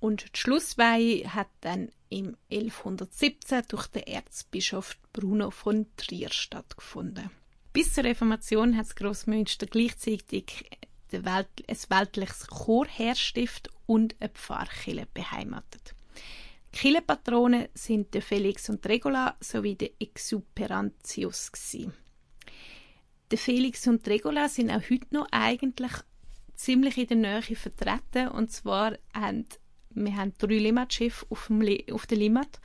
Und 0.00 0.34
die 0.34 0.40
Schlussweihe 0.40 1.34
hat 1.34 1.48
dann 1.60 1.90
im 2.08 2.36
1117 2.50 3.64
durch 3.68 3.86
den 3.88 4.04
Erzbischof 4.04 4.96
Bruno 5.12 5.50
von 5.50 5.86
Trier 5.98 6.30
stattgefunden. 6.30 7.30
Bis 7.72 7.92
zur 7.92 8.04
Reformation 8.04 8.76
hat 8.76 8.86
das 8.86 8.96
Grossmünster 8.96 9.66
gleichzeitig 9.66 10.70
ein 11.14 11.46
weltliches 11.88 12.46
Chorherrstift 12.48 13.70
und 13.86 14.16
eine 14.20 14.30
Pfarrkirche 14.30 15.06
beheimatet. 15.12 15.94
Die 16.74 16.78
Kirchenpatronen 16.78 17.68
sind 17.74 18.12
der 18.14 18.22
Felix 18.22 18.68
und 18.68 18.86
Regula 18.86 19.36
sowie 19.40 19.76
der 19.76 19.90
Exuperantius. 19.98 21.52
Gewesen. 21.52 21.94
Der 23.30 23.38
Felix 23.38 23.86
und 23.86 24.06
Regula 24.06 24.48
sind 24.48 24.70
auch 24.70 24.82
heute 24.90 25.06
noch 25.10 25.26
eigentlich 25.30 25.92
ziemlich 26.54 26.98
in 26.98 27.22
der 27.22 27.40
Nähe 27.40 27.56
vertreten. 27.56 28.28
Und 28.28 28.52
zwar 28.52 28.98
haben 29.14 29.46
wir 29.96 30.14
haben 30.16 30.34
drei 30.36 30.58
Limmatschiffe 30.58 31.26
auf, 31.30 31.50
auf 31.90 32.06
der 32.06 32.18
Limmat 32.18 32.60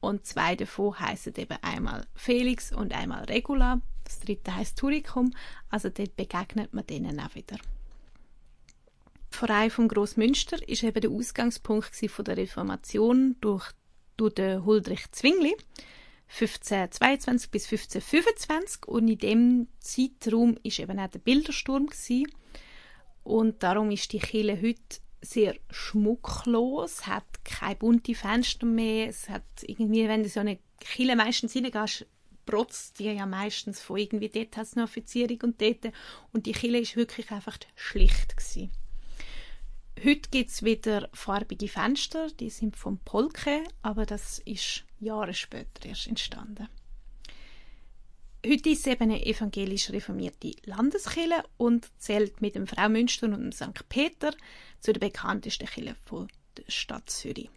und 0.00 0.26
zwei 0.26 0.56
davon 0.56 0.98
heißen 0.98 1.34
eben 1.36 1.58
einmal 1.60 2.06
Felix 2.14 2.72
und 2.72 2.94
einmal 2.94 3.24
Regula. 3.24 3.80
Das 4.12 4.20
dritte 4.20 4.54
heißt 4.54 4.78
Turicum, 4.78 5.32
also 5.70 5.88
dort 5.88 6.16
begegnet 6.16 6.74
man 6.74 6.86
denen 6.86 7.18
auch 7.18 7.34
wieder. 7.34 7.56
Die 7.56 9.36
Pfarrei 9.36 9.70
vom 9.70 9.88
Grossmünster 9.88 10.68
ist 10.68 10.82
eben 10.82 11.00
der 11.00 11.10
Ausgangspunkt 11.10 11.94
von 11.94 12.24
der 12.24 12.36
Reformation 12.36 13.36
durch, 13.40 13.70
durch 14.18 14.34
den 14.34 14.66
Huldrych 14.66 15.10
Zwingli 15.12 15.56
1522 16.28 17.50
bis 17.50 17.64
1525 17.64 18.86
und 18.86 19.08
in 19.08 19.18
dem 19.18 19.68
Zeitraum 19.80 20.58
ist 20.62 20.78
eben 20.78 20.98
auch 20.98 21.10
der 21.10 21.18
Bildersturm 21.18 21.86
gewesen. 21.86 22.26
und 23.22 23.62
darum 23.62 23.90
ist 23.90 24.12
die 24.12 24.18
Kirche 24.18 24.60
heute 24.60 25.00
sehr 25.22 25.54
schmucklos, 25.70 27.06
hat 27.06 27.44
keine 27.44 27.76
bunten 27.76 28.14
Fenster 28.14 28.66
mehr, 28.66 29.08
es 29.08 29.30
hat 29.30 29.44
irgendwie, 29.62 30.06
wenn 30.06 30.22
du 30.22 30.28
so 30.28 30.40
eine 30.40 30.58
Kille 30.80 31.16
meistens 31.16 31.54
reingehst, 31.56 32.06
protzt 32.46 32.98
die 32.98 33.04
ja 33.04 33.26
meistens 33.26 33.80
von 33.80 33.98
irgendwie, 33.98 34.28
dort 34.28 34.56
hat 34.56 34.66
es 34.66 34.76
eine 34.76 34.84
Offizierung 34.84 35.38
und 35.42 35.60
dort, 35.60 35.92
und 36.32 36.46
die 36.46 36.52
Kille 36.52 36.80
ist 36.80 36.96
wirklich 36.96 37.30
einfach 37.30 37.58
schlicht 37.74 38.36
gewesen. 38.36 38.70
Heute 40.04 40.30
gibt 40.30 40.50
es 40.50 40.62
wieder 40.64 41.08
farbige 41.12 41.68
Fenster, 41.68 42.28
die 42.40 42.50
sind 42.50 42.76
vom 42.76 42.98
Polke, 42.98 43.62
aber 43.82 44.04
das 44.04 44.40
ist 44.40 44.84
Jahre 44.98 45.34
später 45.34 45.86
erst 45.86 46.08
entstanden. 46.08 46.68
Heute 48.44 48.70
ist 48.70 48.80
es 48.80 48.86
eben 48.92 49.04
eine 49.04 49.24
evangelisch 49.24 49.90
reformierte 49.90 50.50
Landeskirche 50.64 51.44
und 51.58 51.88
zählt 51.98 52.40
mit 52.40 52.56
dem 52.56 52.66
Fraumünster 52.66 53.26
und 53.26 53.34
dem 53.34 53.52
St. 53.52 53.88
Peter 53.88 54.34
zu 54.80 54.92
den 54.92 54.98
bekanntesten 54.98 55.68
Kirchen 55.68 55.94
der 56.56 56.64
Stadt 56.66 57.08
Zürich. 57.08 57.50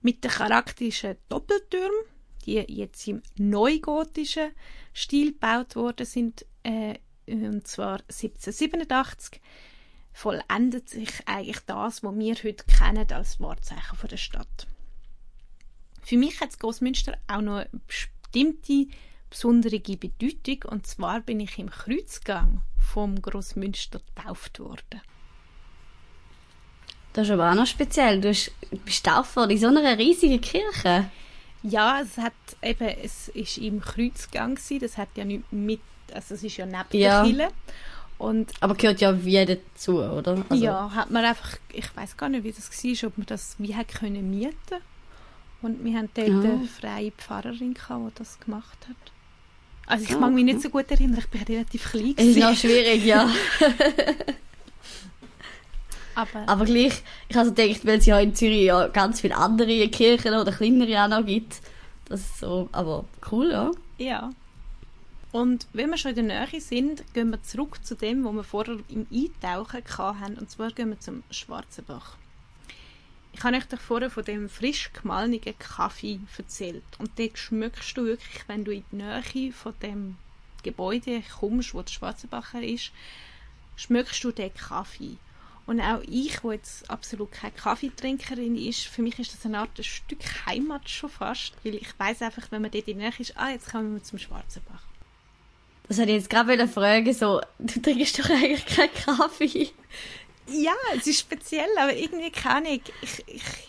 Mit 0.00 0.24
den 0.24 0.30
charakteristischen 0.30 1.18
Doppeltürmen, 1.28 2.06
die 2.46 2.64
jetzt 2.68 3.06
im 3.08 3.22
neugotischen 3.36 4.50
Stil 4.94 5.32
gebaut 5.32 5.76
worden 5.76 6.06
sind, 6.06 6.44
äh, 6.62 6.98
und 7.26 7.66
zwar 7.66 8.00
1787, 8.08 9.40
vollendet 10.12 10.88
sich 10.88 11.10
eigentlich 11.26 11.60
das, 11.66 12.02
was 12.02 12.16
wir 12.16 12.34
heute 12.34 12.64
kennen 12.64 13.06
als 13.12 13.40
Wahrzeichen 13.40 14.08
der 14.08 14.16
Stadt. 14.16 14.66
Für 16.02 16.16
mich 16.16 16.40
hat 16.40 16.48
das 16.48 16.58
Grossmünster 16.58 17.18
auch 17.28 17.40
noch 17.40 17.58
eine 17.58 17.68
bestimmte 17.86 18.86
besondere 19.30 19.78
Bedeutung 19.78 20.70
und 20.70 20.86
zwar 20.86 21.20
bin 21.20 21.40
ich 21.40 21.58
im 21.58 21.70
Kreuzgang 21.70 22.62
vom 22.78 23.20
Grossmünster 23.20 24.00
getauft 24.14 24.58
worden. 24.58 25.02
Das 27.12 27.26
ist 27.26 27.32
aber 27.32 27.50
auch 27.50 27.54
noch 27.54 27.66
speziell. 27.66 28.20
Du 28.20 28.28
bist 28.28 28.52
getauft 29.04 29.36
worden 29.36 29.50
in 29.50 29.58
so 29.58 29.66
einer 29.66 29.98
riesigen 29.98 30.40
Kirche. 30.40 31.10
Ja, 31.62 32.00
es 32.00 32.16
hat 32.16 32.32
eben, 32.62 32.88
es 33.02 33.28
ist 33.28 33.58
im 33.58 33.80
Kreuzgang 33.80 34.54
gewesen. 34.54 34.80
Das 34.80 34.96
hat 34.96 35.08
ja 35.16 35.24
nicht 35.24 35.52
mit, 35.52 35.80
also 36.12 36.34
es 36.34 36.44
ist 36.44 36.56
ja 36.56 36.66
neben 36.66 36.84
ja. 36.92 37.22
der 37.22 37.32
Kirche. 37.32 37.52
Und 38.18 38.50
aber 38.60 38.74
gehört 38.74 39.00
ja 39.00 39.24
wie 39.24 39.44
dazu, 39.44 40.02
oder? 40.02 40.44
Also 40.48 40.64
ja, 40.64 40.90
hat 40.92 41.10
man 41.10 41.24
einfach, 41.24 41.56
ich 41.72 41.96
weiß 41.96 42.16
gar 42.16 42.28
nicht, 42.28 42.42
wie 42.42 42.50
das 42.50 42.68
war, 42.68 43.08
ob 43.08 43.18
man 43.18 43.26
das 43.26 43.54
wie 43.58 43.76
hat 43.76 43.88
können 43.88 44.28
mieten 44.28 44.82
und 45.62 45.84
wir 45.84 45.96
haben 45.96 46.08
dort 46.14 46.28
ja. 46.28 46.34
eine 46.34 46.66
freie 46.66 47.12
Pfarrerin 47.12 47.74
gehabt, 47.74 48.10
die 48.10 48.18
das 48.18 48.40
gemacht 48.40 48.78
hat. 48.88 48.96
Also 49.86 50.04
ich 50.04 50.16
oh, 50.16 50.18
mag 50.18 50.32
mich 50.32 50.44
nicht 50.44 50.60
so 50.62 50.68
gut 50.68 50.90
erinnern, 50.90 51.18
ich 51.18 51.28
bin 51.28 51.42
relativ 51.42 51.90
klein. 51.90 52.14
Es 52.16 52.26
ist 52.26 52.38
noch 52.38 52.54
schwierig, 52.54 53.04
ja. 53.04 53.30
Aber, 56.18 56.48
Aber 56.48 56.64
gleich, 56.64 57.00
ich 57.28 57.36
habe 57.36 57.48
so 57.48 57.54
gedacht, 57.54 57.86
weil 57.86 57.98
es 57.98 58.06
ja 58.06 58.18
in 58.18 58.34
Zürich 58.34 58.64
ja 58.64 58.88
ganz 58.88 59.20
viele 59.20 59.36
andere 59.36 59.88
Kirchen 59.88 60.34
oder 60.34 60.50
kleinere 60.50 61.04
auch 61.04 61.08
noch 61.08 61.24
gibt. 61.24 61.60
Das 62.06 62.20
ist 62.20 62.40
so, 62.40 62.68
aber 62.72 63.04
cool, 63.30 63.52
ja. 63.52 63.70
Ja. 63.98 64.30
Und 65.30 65.68
wenn 65.72 65.90
wir 65.90 65.96
schon 65.96 66.16
in 66.16 66.26
der 66.26 66.46
Nähe 66.48 66.60
sind, 66.60 67.04
gehen 67.14 67.30
wir 67.30 67.40
zurück 67.44 67.84
zu 67.84 67.94
dem, 67.94 68.24
wo 68.24 68.32
wir 68.32 68.42
vorher 68.42 68.78
im 68.88 69.06
Eintauchen 69.12 69.84
hatten. 69.96 70.38
Und 70.38 70.50
zwar 70.50 70.72
gehen 70.72 70.88
wir 70.88 70.98
zum 70.98 71.22
Schwarzenbach. 71.30 72.16
Ich 73.32 73.44
habe 73.44 73.56
euch 73.56 73.80
vorher 73.80 74.10
von 74.10 74.24
dem 74.24 74.48
frisch 74.48 74.92
gemahlenen 74.92 75.40
Kaffee 75.60 76.18
erzählt. 76.36 76.82
Und 76.98 77.16
dort 77.16 77.38
schmeckst 77.38 77.96
du 77.96 78.06
wirklich, 78.06 78.42
wenn 78.48 78.64
du 78.64 78.72
in 78.72 78.82
die 78.90 78.96
Nähe 78.96 79.52
von 79.52 79.74
dem 79.82 80.16
Gebäude 80.64 81.22
kommst, 81.38 81.74
wo 81.74 81.82
der 81.82 81.92
Schwarzenbacher 81.92 82.60
ist, 82.60 82.90
schmeckst 83.76 84.24
du 84.24 84.32
den 84.32 84.52
Kaffee. 84.52 85.16
Und 85.68 85.82
auch 85.82 86.00
ich, 86.08 86.42
wo 86.42 86.50
jetzt 86.50 86.88
absolut 86.88 87.30
keine 87.30 87.52
Kaffeetrinkerin 87.52 88.56
ist, 88.56 88.86
für 88.86 89.02
mich 89.02 89.18
ist 89.18 89.34
das 89.34 89.44
eine 89.44 89.58
Art 89.58 89.68
ein 89.76 89.84
Stück 89.84 90.20
Heimat 90.46 90.88
schon 90.88 91.10
fast, 91.10 91.52
weil 91.62 91.74
ich 91.74 91.88
weiß 91.98 92.22
einfach, 92.22 92.50
wenn 92.50 92.62
man 92.62 92.70
dort 92.70 92.88
in 92.88 92.98
der 92.98 93.10
Nähe 93.10 93.18
ist, 93.20 93.36
ah, 93.36 93.50
jetzt 93.50 93.70
kommen 93.70 93.92
wir 93.92 94.02
zum 94.02 94.18
Schwarzenbach. 94.18 94.82
Das 95.86 95.98
hätte 95.98 96.12
ich 96.12 96.22
jetzt 96.22 96.30
gerade 96.30 96.66
fragen, 96.68 97.12
so, 97.12 97.42
du 97.58 97.82
trinkst 97.82 98.18
doch 98.18 98.30
eigentlich 98.30 98.64
keinen 98.64 98.94
Kaffee. 98.94 99.68
Ja, 100.46 100.72
es 100.96 101.06
ist 101.06 101.20
speziell, 101.20 101.68
aber 101.78 101.94
irgendwie 101.94 102.30
kann 102.30 102.64
ich, 102.64 102.80
ich, 103.02 103.22
ich 103.26 103.67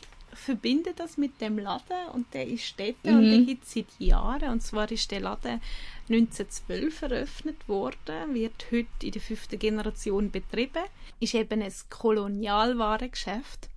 verbinde 0.50 0.96
das 0.96 1.15
mit 1.18 1.39
dem 1.41 1.60
Laden 1.60 2.10
und 2.13 2.34
der 2.34 2.48
ist 2.48 2.79
dort 2.79 3.03
mhm. 3.03 3.18
und 3.18 3.24
den 3.24 3.46
gibt 3.46 3.65
es 3.65 3.74
seit 3.74 3.86
Jahren. 4.00 4.50
Und 4.50 4.63
zwar 4.63 4.91
ist 4.91 5.12
der 5.12 5.20
Laden 5.20 5.62
1912 6.10 7.01
eröffnet 7.03 7.68
worden, 7.68 8.34
wird 8.34 8.65
heute 8.72 8.88
in 9.03 9.12
der 9.12 9.22
fünften 9.22 9.60
Generation 9.60 10.32
betrieben, 10.32 10.84
ist 11.20 11.36
eben 11.36 11.62
ein 11.62 11.74
Kolonialwarengeschäft. 11.91 13.70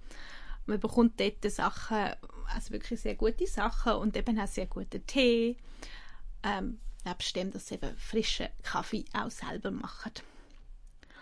Man 0.64 0.80
bekommt 0.80 1.20
dort 1.20 1.44
Sachen, 1.52 2.08
also 2.54 2.70
wirklich 2.70 3.00
sehr 3.00 3.16
gute 3.16 3.46
Sachen 3.46 3.92
und 3.92 4.16
eben 4.16 4.40
auch 4.40 4.48
sehr 4.48 4.66
guten 4.66 5.06
Tee. 5.06 5.56
Ähm, 6.42 6.78
nebst 7.04 7.36
dem, 7.36 7.50
dass 7.50 7.68
sie 7.68 7.74
eben 7.74 7.94
frischen 7.98 8.48
Kaffee 8.62 9.04
auch 9.12 9.30
selber 9.30 9.70
machen. 9.70 10.12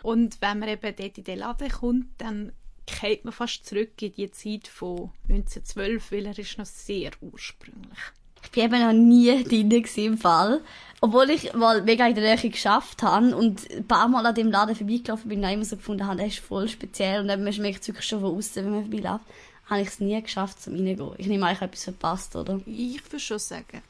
Und 0.03 0.41
wenn 0.41 0.61
man 0.61 0.69
eben 0.69 0.95
dort 0.95 1.19
in 1.19 1.25
den 1.25 1.39
Laden 1.41 1.71
kommt, 1.71 2.07
dann 2.19 2.53
geht 3.01 3.25
man 3.25 3.33
fast 3.33 3.67
zurück 3.67 4.01
in 4.01 4.15
die 4.15 4.31
Zeit 4.31 4.69
von 4.69 5.11
1912, 5.29 6.13
weil 6.13 6.27
er 6.27 6.39
ist 6.39 6.59
noch 6.59 6.67
sehr 6.67 7.11
ursprünglich. 7.21 7.99
Ich 8.43 8.51
bin 8.51 8.65
eben 8.65 8.81
noch 8.81 8.93
nie 8.93 9.45
drin 9.45 9.71
im 9.71 10.19
Fall. 10.19 10.61
Obwohl 11.03 11.31
ich 11.31 11.55
mal 11.55 11.83
mega 11.83 12.07
in 12.07 12.15
der 12.15 12.37
Nähe 12.37 12.51
geschafft 12.51 13.03
habe 13.03 13.35
und 13.35 13.71
ein 13.71 13.87
paar 13.87 14.09
Mal 14.09 14.27
an 14.27 14.35
dem 14.35 14.51
Laden 14.51 14.75
vorbeigelaufen 14.75 15.29
bin 15.29 15.43
und 15.43 15.51
immer 15.51 15.65
so 15.65 15.77
gefunden 15.77 16.07
habe, 16.07 16.19
der 16.19 16.27
ist 16.27 16.41
voll 16.41 16.69
speziell 16.69 17.21
und 17.21 17.29
dann 17.29 17.53
schmeckt 17.53 17.83
es 17.83 17.89
wirklich 17.89 18.07
schon 18.07 18.21
von 18.21 18.37
außen, 18.37 18.65
wenn 18.65 18.73
man 18.73 18.83
vorbeiläuft, 18.83 19.25
habe 19.67 19.81
ich 19.81 19.89
es 19.89 20.01
nie 20.01 20.21
geschafft, 20.21 20.61
zum 20.61 20.75
reingehen. 20.75 21.13
Ich 21.17 21.27
nehme 21.27 21.47
eigentlich 21.47 21.63
etwas 21.63 21.85
verpasst, 21.85 22.37
oder? 22.37 22.61
Ich 22.67 23.03
würde 23.07 23.21
schon 23.21 23.39
sagen. 23.39 23.83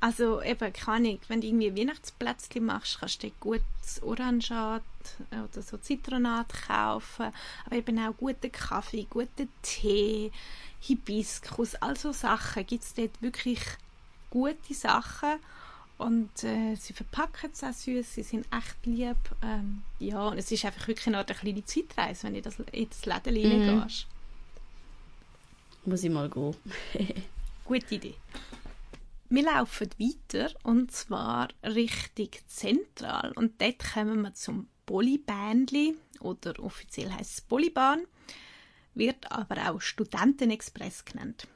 Also 0.00 0.40
eben, 0.42 0.72
keine 0.72 1.08
Ahnung, 1.08 1.20
wenn 1.26 1.40
du 1.40 1.48
irgendwie 1.48 1.76
Weihnachtsplätzchen 1.76 2.64
machst, 2.64 3.00
kannst 3.00 3.22
du 3.22 3.30
gut 3.40 3.62
Orangat 4.02 4.82
oder 5.32 5.62
so 5.62 5.76
Zitronat 5.76 6.52
kaufen, 6.68 7.32
aber 7.66 7.76
eben 7.76 7.98
auch 7.98 8.16
guten 8.16 8.52
Kaffee, 8.52 9.06
guten 9.10 9.48
Tee, 9.62 10.30
Hibiskus, 10.80 11.74
all 11.76 11.96
so 11.96 12.12
Sachen 12.12 12.64
gibt 12.66 12.84
es 12.84 12.94
dort 12.94 13.20
wirklich 13.20 13.60
gute 14.30 14.74
Sachen 14.74 15.40
und 15.98 16.44
äh, 16.44 16.76
sie 16.76 16.92
verpacken 16.92 17.50
es 17.52 17.64
auch 17.64 17.72
süß, 17.72 18.14
sie 18.14 18.22
sind 18.22 18.46
echt 18.56 18.86
lieb. 18.86 19.16
Ähm, 19.42 19.82
ja, 19.98 20.28
und 20.28 20.38
es 20.38 20.52
ist 20.52 20.64
einfach 20.64 20.86
wirklich 20.86 21.06
noch 21.06 21.26
eine 21.26 21.34
kleine 21.34 21.64
Zeitreise, 21.64 22.24
wenn 22.24 22.34
du 22.34 22.42
das, 22.42 22.56
in 22.70 22.88
das 22.88 23.24
Läden 23.26 23.76
mhm. 23.76 23.88
Muss 25.84 26.04
ich 26.04 26.10
mal 26.10 26.30
gehen. 26.30 26.54
Gute 27.64 27.94
Idee. 27.94 28.14
Wir 29.30 29.42
laufen 29.42 29.90
weiter 29.98 30.54
und 30.62 30.90
zwar 30.90 31.48
richtig 31.62 32.48
zentral 32.48 33.32
und 33.32 33.60
dort 33.60 33.92
kommen 33.92 34.22
wir 34.22 34.32
zum 34.32 34.68
Polybähnli 34.86 35.96
oder 36.20 36.58
offiziell 36.60 37.12
heißt 37.12 37.34
es 37.34 37.40
Polybahn, 37.42 38.06
wird 38.94 39.30
aber 39.30 39.70
auch 39.70 39.82
Studentenexpress 39.82 41.04
genannt. 41.04 41.46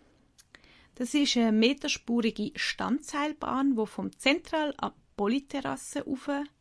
Das 0.96 1.14
ist 1.14 1.34
eine 1.38 1.50
meterspurige 1.50 2.52
Standseilbahn, 2.56 3.74
die 3.74 3.86
vom 3.86 4.12
Zentral 4.18 4.74
ab 4.76 4.94
Polyterrasse 5.16 6.04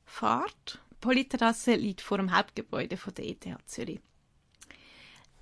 fährt. 0.06 0.82
Polyterrasse 1.02 1.76
liegt 1.76 2.00
vor 2.00 2.20
dem 2.20 2.34
Hauptgebäude 2.34 2.96
von 2.96 3.14
der 3.16 3.26
ETH 3.26 3.46
Zürich. 3.66 4.00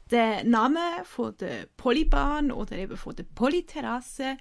Der 0.09 0.43
Name 0.43 0.79
von 1.03 1.37
der 1.37 1.67
Polybahn 1.77 2.51
oder 2.51 2.75
eben 2.75 2.97
von 2.97 3.15
der 3.15 3.23
Polyterrasse 3.23 4.37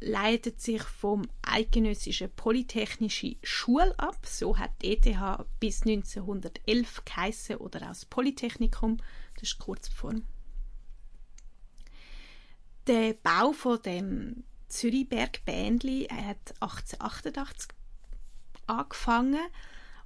leitet 0.00 0.60
sich 0.60 0.82
vom 0.82 1.28
Eidgenössischen 1.42 2.30
Polytechnische 2.34 3.36
Schule 3.42 3.96
ab. 3.98 4.18
So 4.24 4.58
hat 4.58 4.70
die 4.82 4.92
ETH 4.92 5.44
bis 5.60 5.82
1911 5.82 7.04
geheissen 7.04 7.56
oder 7.56 7.90
aus 7.90 8.06
Polytechnikum. 8.06 8.96
Das 9.34 9.44
ist 9.44 9.54
die 9.54 9.64
Kurzform. 9.64 10.24
Der 12.86 13.14
Bau 13.14 13.52
von 13.52 13.80
dem 13.82 14.44
Zürichberg 14.68 15.44
Bändli 15.44 16.08
hat 16.10 16.54
1888 16.60 17.70
angefangen 18.66 19.40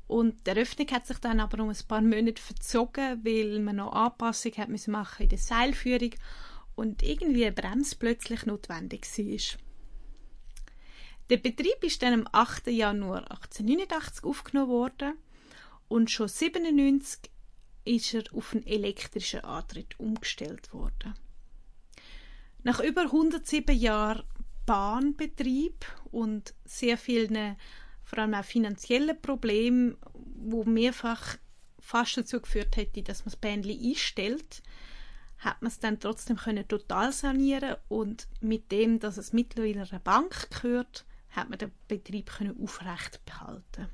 und 0.06 0.46
die 0.46 0.50
Eröffnung 0.50 0.88
hat 0.90 1.06
sich 1.06 1.18
dann 1.18 1.40
aber 1.40 1.62
um 1.62 1.70
ein 1.70 1.78
paar 1.88 2.02
Monate 2.02 2.42
verzogen, 2.42 3.24
weil 3.24 3.60
man 3.60 3.76
noch 3.76 3.92
Anpassungen 3.92 4.58
hat 4.58 4.88
machen 4.88 5.22
in 5.22 5.28
der 5.28 5.38
Seilführung 5.38 6.10
und 6.74 7.02
irgendwie 7.02 7.46
eine 7.46 7.54
Bremse 7.54 7.96
plötzlich 7.96 8.44
notwendig 8.46 9.06
war. 9.06 9.63
Der 11.30 11.38
Betrieb 11.38 11.82
ist 11.82 12.02
dann 12.02 12.12
am 12.12 12.28
8. 12.32 12.66
Januar 12.66 13.30
1889 13.30 14.24
aufgenommen 14.24 14.70
worden 14.70 15.14
und 15.88 16.10
schon 16.10 16.26
1997 16.28 17.30
ist 17.86 18.14
er 18.14 18.24
auf 18.32 18.52
einen 18.52 18.66
elektrischen 18.66 19.40
Antritt 19.40 19.98
umgestellt 19.98 20.72
worden. 20.72 21.14
Nach 22.62 22.80
über 22.80 23.02
107 23.02 23.76
Jahren 23.76 24.24
Bahnbetrieb 24.66 25.84
und 26.10 26.54
sehr 26.64 26.96
vielen, 26.96 27.56
vor 28.02 28.18
allem 28.18 28.34
auch 28.34 28.44
finanziellen 28.44 29.20
Problemen, 29.20 29.96
wo 30.12 30.64
mehrfach 30.64 31.36
fast 31.78 32.16
dazu 32.16 32.40
geführt 32.40 32.76
hätte, 32.76 33.02
dass 33.02 33.20
man 33.20 33.32
das 33.32 33.36
Bändli 33.36 33.90
einstellt, 33.90 34.62
hat 35.38 35.60
man 35.60 35.70
es 35.70 35.78
dann 35.78 36.00
trotzdem 36.00 36.36
können 36.36 36.66
total 36.66 37.12
sanieren 37.12 37.76
und 37.88 38.28
mit 38.40 38.72
dem, 38.72 39.00
dass 39.00 39.18
es 39.18 39.34
mittlerweile 39.34 39.82
einer 39.82 40.00
Bank 40.00 40.48
gehört, 40.50 41.04
hat 41.34 41.50
man 41.50 41.58
den 41.58 41.72
Betrieb 41.88 42.30
können 42.30 42.60
aufrecht 42.62 43.24
behalten. 43.24 43.88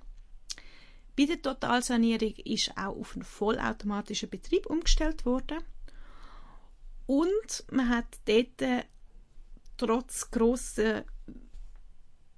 Bei 1.16 1.26
der 1.26 1.42
Totalsanierung 1.42 2.34
ist 2.44 2.70
auch 2.76 2.96
auf 2.96 3.14
einen 3.14 3.24
vollautomatischen 3.24 4.30
Betrieb 4.30 4.66
umgestellt 4.66 5.26
worden 5.26 5.58
und 7.06 7.64
man 7.70 7.88
hat 7.88 8.06
dort 8.26 8.86
trotz 9.76 10.30
grosser 10.30 11.04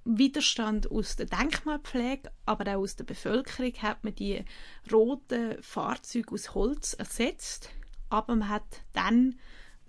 Widerstand 0.04 0.90
aus 0.90 1.16
der 1.16 1.26
Denkmalpflege, 1.26 2.30
aber 2.44 2.74
auch 2.74 2.80
aus 2.80 2.96
der 2.96 3.04
Bevölkerung, 3.04 3.72
hat 3.82 4.02
man 4.02 4.14
die 4.14 4.44
roten 4.90 5.62
Fahrzeuge 5.62 6.32
aus 6.32 6.54
Holz 6.54 6.94
ersetzt. 6.94 7.70
Aber 8.08 8.34
man 8.34 8.48
hat 8.48 8.82
dann 8.92 9.38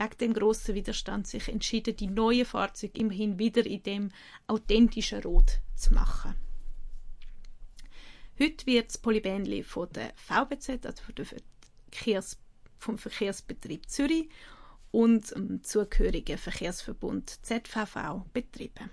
wegen 0.04 0.18
dem 0.18 0.34
grossen 0.34 0.76
Widerstand 0.76 1.28
sich 1.28 1.48
entschieden, 1.48 1.96
die 1.96 2.08
neuen 2.08 2.46
Fahrzeuge 2.46 3.00
immerhin 3.00 3.40
wieder 3.40 3.66
in 3.66 3.84
dem 3.84 4.12
authentischen 4.48 5.22
Rot 5.24 5.60
zu 5.76 5.94
machen. 5.94 6.36
Heute 8.40 8.66
wird 8.66 8.88
das 8.88 8.98
Polybähnli 8.98 9.64
von 9.64 9.90
der 9.94 10.14
VBZ, 10.16 10.86
also 10.86 11.04
von 11.04 11.16
der 11.16 11.26
Verkehrs 11.26 12.38
vom 12.80 12.98
Verkehrsbetrieb 12.98 13.90
Zürich 13.90 14.30
und 14.92 15.32
dem 15.32 15.64
zugehörigen 15.64 16.38
Verkehrsverbund 16.38 17.40
ZVV 17.44 18.26
betrieben. 18.34 18.90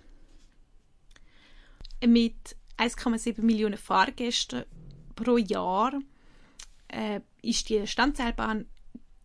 Mit 2.06 2.56
1,7 2.78 3.42
Millionen 3.42 3.76
Fahrgästen 3.76 4.64
pro 5.16 5.36
Jahr 5.36 5.98
äh, 6.88 7.20
ist 7.42 7.68
die 7.68 7.86
Standseilbahn 7.86 8.66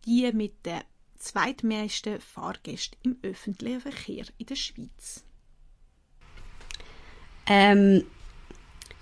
die 0.04 0.30
mit 0.32 0.64
den 0.64 0.82
zweitmeisten 1.18 2.20
Fahrgästen 2.20 2.98
im 3.02 3.16
öffentlichen 3.22 3.80
Verkehr 3.80 4.24
in 4.38 4.46
der 4.46 4.56
Schweiz. 4.56 5.24
Ähm, 7.46 8.04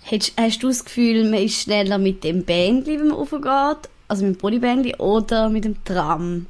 hast, 0.03 0.33
hast 0.37 0.63
du 0.63 0.67
das 0.67 0.85
Gefühl, 0.85 1.29
man 1.29 1.41
ist 1.41 1.61
schneller 1.61 1.97
mit 1.97 2.23
dem 2.23 2.45
Bändli, 2.45 2.99
wenn 2.99 3.07
man 3.07 3.17
raufgeht, 3.17 3.89
also 4.07 4.25
mit 4.25 4.35
dem 4.35 4.39
Polybändli 4.39 4.95
oder 4.95 5.49
mit 5.49 5.65
dem 5.65 5.83
Tram? 5.83 6.47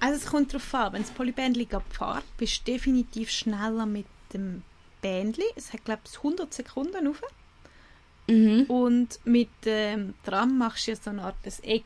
Also 0.00 0.16
es 0.16 0.26
kommt 0.26 0.52
darauf 0.52 0.74
an, 0.74 0.92
wenn 0.94 1.02
das 1.02 1.10
Polybändli 1.12 1.68
fährt, 1.90 2.24
bist 2.36 2.66
du 2.66 2.72
definitiv 2.72 3.30
schneller 3.30 3.86
mit 3.86 4.06
dem 4.32 4.62
Bändli. 5.00 5.44
Es 5.54 5.72
hat, 5.72 5.84
glaube 5.84 6.02
ich, 6.10 6.16
100 6.16 6.52
Sekunden 6.52 7.06
rauf. 7.06 7.22
Mhm. 8.28 8.64
Und 8.68 9.20
mit 9.24 9.48
dem 9.64 10.14
Tram 10.24 10.58
machst 10.58 10.86
du 10.86 10.92
ja 10.92 10.96
so 10.96 11.10
eine 11.10 11.22
Art 11.22 11.36
Eck. 11.62 11.84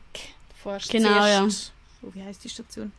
Fährst 0.55 0.89
genau, 0.89 1.09
zuerst, 1.09 1.67
ja. 1.67 1.73
Oh, 2.07 2.13
wie 2.13 2.23
heißt 2.23 2.43
die 2.43 2.49
Station? 2.49 2.91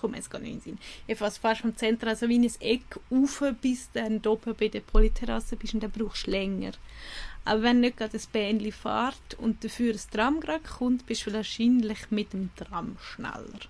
Kommt 0.00 0.16
jetzt 0.16 0.30
gar 0.30 0.38
nicht 0.38 0.50
in 0.50 0.58
den 0.60 0.78
Sinn. 1.06 1.16
Fährst 1.16 1.42
du 1.42 1.54
vom 1.56 1.76
Zentrum 1.76 2.08
also 2.08 2.28
wie 2.28 2.38
ein 2.38 2.50
Eck 2.60 3.00
rauf, 3.10 3.42
bis 3.60 3.90
dann 3.92 4.24
oben 4.24 4.54
bei 4.54 4.68
der 4.68 4.80
Polyterrasse 4.80 5.56
bist 5.56 5.74
und 5.74 5.82
dann 5.82 5.90
brauchst 5.90 6.26
du 6.26 6.30
länger. 6.30 6.72
Aber 7.44 7.62
wenn 7.62 7.80
nicht 7.80 7.96
gerade 7.96 8.12
das 8.12 8.26
Bändli 8.26 8.70
fährt 8.70 9.34
und 9.38 9.64
dafür 9.64 9.92
das 9.92 10.08
Tram 10.08 10.40
gerade 10.40 10.60
kommt, 10.60 11.06
bist 11.06 11.26
du 11.26 11.32
wahrscheinlich 11.32 12.10
mit 12.10 12.32
dem 12.32 12.50
Tram 12.56 12.96
schneller. 13.00 13.60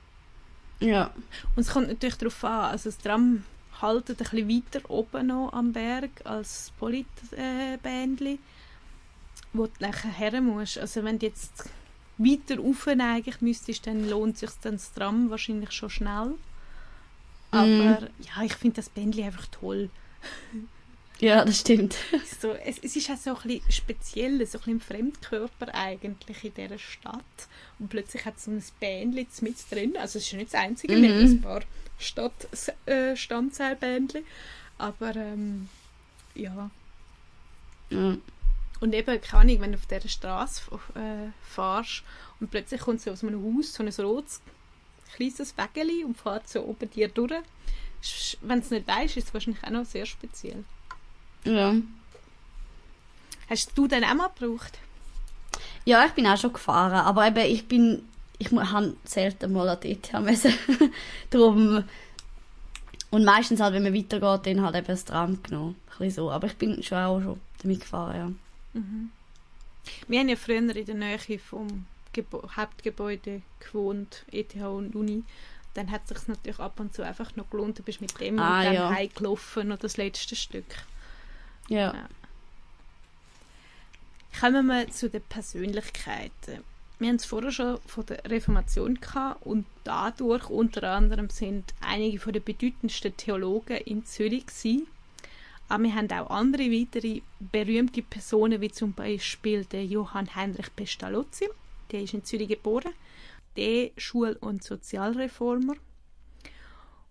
Ja. 0.81 1.13
Und 1.57 1.63
es 1.63 1.71
kommt 1.71 1.89
natürlich 1.89 2.17
darauf 2.17 2.45
an, 2.45 2.71
also 2.73 2.91
das 2.91 2.99
Tram 2.99 3.45
haltet 3.81 4.21
ein 4.21 4.31
bisschen 4.31 4.49
weiter 4.49 4.91
oben 4.91 5.29
noch 5.29 5.53
am 5.53 5.73
Berg 5.73 6.11
als 6.25 6.49
das 6.49 6.71
Politbändli, 6.79 8.35
äh, 8.35 8.39
wo 9.53 9.67
du 9.67 9.73
nachher 9.81 10.11
her 10.11 10.41
musst. 10.41 10.79
Also 10.79 11.05
wenn 11.05 11.19
du 11.19 11.27
jetzt 11.27 11.71
weiter 12.19 12.59
rauf 12.59 12.87
eigentlich 12.87 13.41
müsstest, 13.41 13.87
dann 13.87 14.09
lohnt 14.09 14.39
sich 14.39 14.51
dann 14.63 14.75
das 14.75 14.93
Tram 14.93 15.31
wahrscheinlich 15.31 15.73
schon 15.73 15.91
schnell. 15.91 16.35
Aber 17.51 17.67
mm. 17.67 18.09
ja, 18.21 18.43
ich 18.45 18.55
finde 18.55 18.77
das 18.77 18.91
Bändli 18.91 19.23
einfach 19.23 19.47
toll. 19.47 19.91
Ja, 21.21 21.45
das 21.45 21.61
stimmt. 21.61 21.97
So, 22.41 22.53
es, 22.53 22.79
es 22.79 22.95
ist 22.95 23.11
auch 23.11 23.17
so 23.17 23.31
ein 23.31 23.49
bisschen 23.49 23.73
speziell, 23.73 24.47
so 24.47 24.59
ein 24.59 24.63
bisschen 24.63 24.81
Fremdkörper 24.81 25.75
eigentlich 25.75 26.45
in 26.45 26.55
dieser 26.55 26.79
Stadt. 26.79 27.25
Und 27.79 27.89
plötzlich 27.89 28.25
hat 28.25 28.37
es 28.37 28.45
so 28.45 28.53
ein 28.53 28.63
Bändchen 28.79 29.27
mit 29.41 29.57
drin. 29.71 29.97
Also 29.97 30.19
es 30.19 30.27
ist 30.27 30.35
nicht 30.35 30.53
das 30.53 30.61
einzige, 30.61 30.97
mhm. 30.97 31.03
wir 31.03 31.15
haben 31.15 31.21
ein 31.23 31.41
paar 31.41 31.63
Stadt 31.99 32.49
äh, 32.87 33.17
Standseilbändchen. 33.17 34.25
Aber 34.77 35.17
ähm, 35.17 35.69
ja. 36.35 36.71
Mhm. 37.91 38.23
Und 38.81 38.95
eben, 38.95 39.21
keine 39.21 39.43
Ahnung, 39.43 39.61
wenn 39.61 39.73
du 39.73 39.79
auf 39.79 39.87
dieser 39.87 40.09
Straße 40.09 40.63
äh, 40.95 41.31
fährst 41.43 42.03
und 42.41 42.51
plötzlich 42.51 42.81
kommt 42.81 43.01
so 43.01 43.11
aus 43.11 43.25
einem 43.25 43.43
Haus 43.43 43.75
so 43.75 43.83
ein 43.83 43.89
rotes 43.89 44.41
kleines 45.15 45.57
Wägeli 45.57 46.05
und 46.05 46.17
fährt 46.17 46.49
so 46.49 46.63
oben 46.63 46.91
dir 46.91 47.09
durch. 47.09 47.33
Wenn 48.41 48.61
du 48.61 48.65
es 48.65 48.71
nicht 48.71 48.87
weißt, 48.87 49.17
ist 49.17 49.29
es 49.29 49.35
wahrscheinlich 49.35 49.65
auch 49.65 49.71
noch 49.71 49.85
sehr 49.85 50.07
speziell. 50.07 50.65
Ja. 51.45 51.75
Hast 53.51 53.77
du 53.77 53.89
den 53.89 54.05
auch 54.05 54.15
mal 54.15 54.31
gebraucht? 54.39 54.79
Ja, 55.85 56.05
ich 56.05 56.13
bin 56.13 56.27
auch 56.27 56.37
schon 56.37 56.53
gefahren, 56.53 56.93
aber 56.93 57.27
eben, 57.27 57.51
ich 57.51 57.67
bin, 57.67 58.03
ich 58.39 58.53
habe 58.53 58.95
selten 59.05 59.53
mal 59.53 59.69
an 59.69 59.81
die 59.83 59.93
ETH 59.93 60.13
müssen. 60.21 60.53
Darum, 61.31 61.83
und 63.11 63.25
meistens 63.25 63.61
halt, 63.61 63.75
wenn 63.75 63.83
man 63.83 63.95
weitergeht, 63.95 64.47
dann 64.47 64.63
halt 64.63 64.77
eben 64.77 64.87
das 64.87 65.05
Tram 65.05 65.43
genommen. 65.43 65.77
Ein 65.99 66.11
so. 66.11 66.31
Aber 66.31 66.47
ich 66.47 66.57
bin 66.57 66.83
schon 66.83 66.99
auch 66.99 67.21
schon 67.21 67.41
damit 67.63 67.81
gefahren, 67.81 68.17
ja. 68.17 68.31
Mhm. 68.79 69.11
Wir 70.07 70.21
haben 70.21 70.29
ja 70.29 70.37
früher 70.37 70.77
in 70.77 70.87
der 70.87 70.95
Nähe 70.95 71.39
vom 71.39 71.87
Gebo 72.13 72.49
Hauptgebäude 72.57 73.43
gewohnt, 73.61 74.25
ETH 74.33 74.55
und 74.57 74.95
Uni. 74.95 75.25
Dann 75.75 75.91
hat 75.91 76.03
es 76.09 76.19
sich 76.19 76.29
natürlich 76.29 76.59
ab 76.59 76.81
und 76.81 76.95
zu 76.95 77.03
einfach 77.05 77.37
noch 77.37 77.49
gelohnt, 77.51 77.79
du 77.79 77.83
bist 77.83 78.01
mit 78.01 78.19
dem 78.21 78.39
ah, 78.39 78.59
und 78.59 78.65
dann 78.65 78.75
ja. 78.75 78.91
heimgelaufen 78.91 79.69
oder 79.69 79.77
das 79.77 79.97
letzte 79.97 80.35
Stück. 80.35 80.65
Ja. 81.69 81.95
ja. 81.95 82.09
Kommen 84.41 84.67
wir 84.67 84.91
zu 84.91 85.09
den 85.09 85.23
Persönlichkeiten. 85.23 86.65
Wir 86.99 87.09
haben 87.09 87.17
es 87.17 87.25
vorher 87.25 87.53
schon 87.53 87.79
von 87.87 88.07
der 88.07 88.25
Reformation 88.25 88.99
gehabt 89.01 89.47
und 89.47 89.67
dadurch 89.85 90.51
unter 90.51 90.83
anderem 90.91 91.31
sind 91.31 91.73
einige 91.81 92.19
von 92.19 92.33
den 92.33 92.43
bedeutendsten 92.43 93.17
Theologen 93.17 93.77
in 93.77 94.05
Zürich 94.05 94.47
gewesen. 94.47 94.89
Aber 95.69 95.85
wir 95.85 95.95
haben 95.95 96.11
auch 96.11 96.31
andere 96.31 96.71
weitere 96.71 97.21
berühmte 97.39 98.03
Personen, 98.03 98.61
wie 98.61 98.71
zum 98.71 98.95
Beispiel 98.95 99.65
der 99.67 99.85
Johann 99.85 100.35
Heinrich 100.35 100.75
Pestalozzi. 100.75 101.49
Der 101.93 102.03
ist 102.03 102.15
in 102.15 102.25
Zürich 102.25 102.49
geboren. 102.49 102.93
Der 103.57 103.91
Schul- 103.97 104.39
und 104.41 104.65
Sozialreformer. 104.65 105.75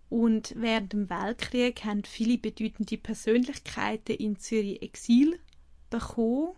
Und 0.10 0.54
während 0.56 0.94
dem 0.94 1.10
Weltkrieg 1.10 1.84
haben 1.84 2.04
viele 2.04 2.38
bedeutende 2.38 2.98
Persönlichkeiten 2.98 4.16
in 4.16 4.40
Zürich 4.40 4.82
Exil 4.82 5.40
bekommen. 5.90 6.54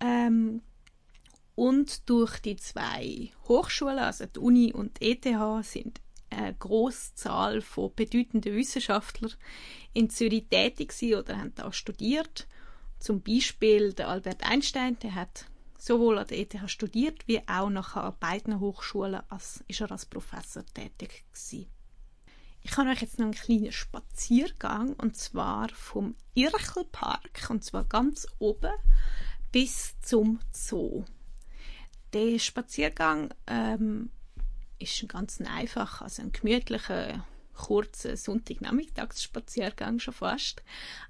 Ähm, 0.00 0.62
und 1.54 2.08
durch 2.08 2.38
die 2.38 2.56
zwei 2.56 3.30
Hochschulen, 3.48 3.98
also 3.98 4.26
die 4.26 4.38
Uni 4.38 4.72
und 4.72 5.00
die 5.00 5.12
ETH, 5.12 5.64
sind 5.64 6.00
eine 6.30 6.54
grosse 6.54 7.14
Zahl 7.14 7.60
von 7.60 7.94
bedeutenden 7.94 8.54
Wissenschaftlern 8.54 9.34
in 9.92 10.10
Zürich 10.10 10.46
tätig 10.48 10.92
oder 11.16 11.38
haben 11.38 11.54
da 11.54 11.72
studiert. 11.72 12.46
Zum 12.98 13.22
Beispiel 13.22 13.92
der 13.92 14.08
Albert 14.08 14.44
Einstein, 14.44 14.98
der 15.00 15.14
hat 15.14 15.46
sowohl 15.78 16.18
an 16.18 16.26
der 16.26 16.38
ETH 16.38 16.70
studiert, 16.70 17.26
wie 17.26 17.40
auch 17.48 17.70
nachher 17.70 18.04
an 18.04 18.16
beiden 18.20 18.60
Hochschulen 18.60 19.22
als, 19.28 19.64
ist 19.66 19.80
er 19.80 19.90
als 19.90 20.06
Professor 20.06 20.64
tätig 20.66 21.24
gewesen. 21.32 21.66
Ich 22.62 22.76
habe 22.76 22.90
euch 22.90 23.00
jetzt 23.00 23.18
noch 23.18 23.24
einen 23.24 23.34
kleinen 23.34 23.72
Spaziergang 23.72 24.92
und 24.94 25.16
zwar 25.16 25.70
vom 25.70 26.14
Irchelpark 26.34 27.48
und 27.48 27.64
zwar 27.64 27.84
ganz 27.84 28.26
oben 28.38 28.72
bis 29.50 29.98
zum 30.00 30.40
Zoo. 30.52 31.04
Der 32.12 32.38
Spaziergang 32.38 33.32
ähm, 33.46 34.10
ist 34.80 35.08
ganz 35.08 35.40
einfach, 35.40 36.02
also 36.02 36.22
ein 36.22 36.32
gemütlicher 36.32 37.24
kurzen 37.54 38.16
Sonntagnachmittagsspaziergang 38.16 39.98
schon 39.98 40.14
fast. 40.14 40.62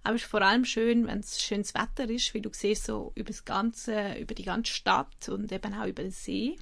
Aber 0.03 0.17
es 0.17 0.23
ist 0.23 0.31
vor 0.31 0.43
allem 0.43 0.65
schön, 0.65 1.07
wenn 1.07 1.21
es 1.21 1.41
schönes 1.41 1.75
Wetter 1.75 2.11
ist, 2.11 2.35
wie 2.35 2.41
du 2.41 2.51
siehst, 2.53 2.85
so 2.85 3.13
über 3.15 3.29
das 3.29 3.45
ganze, 3.45 4.15
über 4.15 4.35
die 4.35 4.45
ganze 4.45 4.73
Stadt 4.73 5.29
und 5.29 5.53
eben 5.53 5.75
auch 5.75 5.87
über 5.87 6.03
den 6.03 6.11
See. 6.11 6.57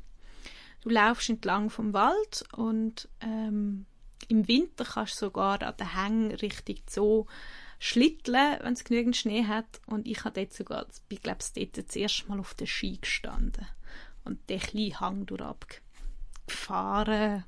Du 0.83 0.91
laufst 0.91 1.31
entlang 1.31 1.71
vom 1.71 1.93
Wald 1.93 2.45
und 2.53 3.09
ähm, 3.21 3.87
im 4.29 4.47
Winter 4.47 4.85
kannst 4.85 5.15
du 5.15 5.27
sogar 5.27 5.63
an 5.63 5.77
den 5.77 5.95
Hängen 5.95 6.33
richtig 6.33 6.83
so 6.91 7.27
schlitteln, 7.79 8.59
wenn 8.61 8.75
es 8.75 8.85
genügend 8.85 9.17
Schnee 9.17 9.45
hat. 9.45 9.81
Und 9.87 10.07
ich 10.07 10.25
habe 10.25 10.41
dort 10.41 10.53
sogar, 10.53 10.87
ich 11.09 11.23
glaube, 11.23 11.45
dort 11.55 11.79
das 11.79 11.97
erste 11.97 12.29
Mal 12.29 12.41
auf 12.41 12.55
den 12.55 12.67
Ski 12.67 12.99
gestanden 13.01 13.67
und 14.25 14.51
den 14.51 14.61
kleinen 14.61 15.01
Hang 15.01 15.27
durchgefahren, 16.49 17.45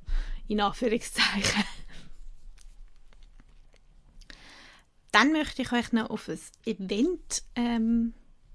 in 0.47 0.61
Anführungszeichen. 0.61 1.63
Dann 5.11 5.33
möchte 5.33 5.61
ich 5.61 5.71
euch 5.73 5.91
noch 5.91 6.09
auf 6.09 6.29
ein 6.29 6.39
Event 6.65 7.43
ähm, 7.55 8.13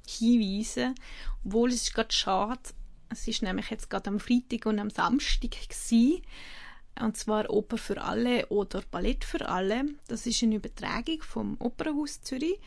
hinweisen, 0.09 0.95
obwohl 1.45 1.69
es 1.69 1.83
ist 1.83 1.95
gerade 1.95 2.15
schade, 2.15 2.61
es 3.11 3.29
ist 3.29 3.43
nämlich 3.43 3.71
jetzt 3.71 3.91
gerade 3.91 4.09
am 4.09 4.21
Freitag 4.21 4.67
und 4.67 4.79
am 4.79 4.91
Samstag 4.91 5.51
gewesen, 5.51 6.23
und 6.99 7.17
zwar 7.17 7.51
Oper 7.51 7.77
für 7.77 8.01
alle 8.01 8.47
oder 8.47 8.83
Ballett 8.91 9.25
für 9.25 9.47
alle. 9.47 9.85
Das 10.09 10.25
ist 10.25 10.43
eine 10.43 10.57
Übertragung 10.57 11.23
vom 11.23 11.57
Opernhaus 11.59 12.23
Zürich, 12.23 12.59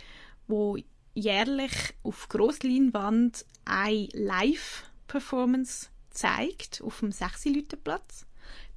wo 0.48 0.78
jährlich 1.16 1.74
auf 2.04 2.30
Grossleinwand 2.30 3.44
eine 3.66 4.08
Live-Performance 4.14 5.88
zeigt 6.10 6.82
auf 6.82 7.00
dem 7.00 7.12
Sechsilütenplatz. 7.12 8.26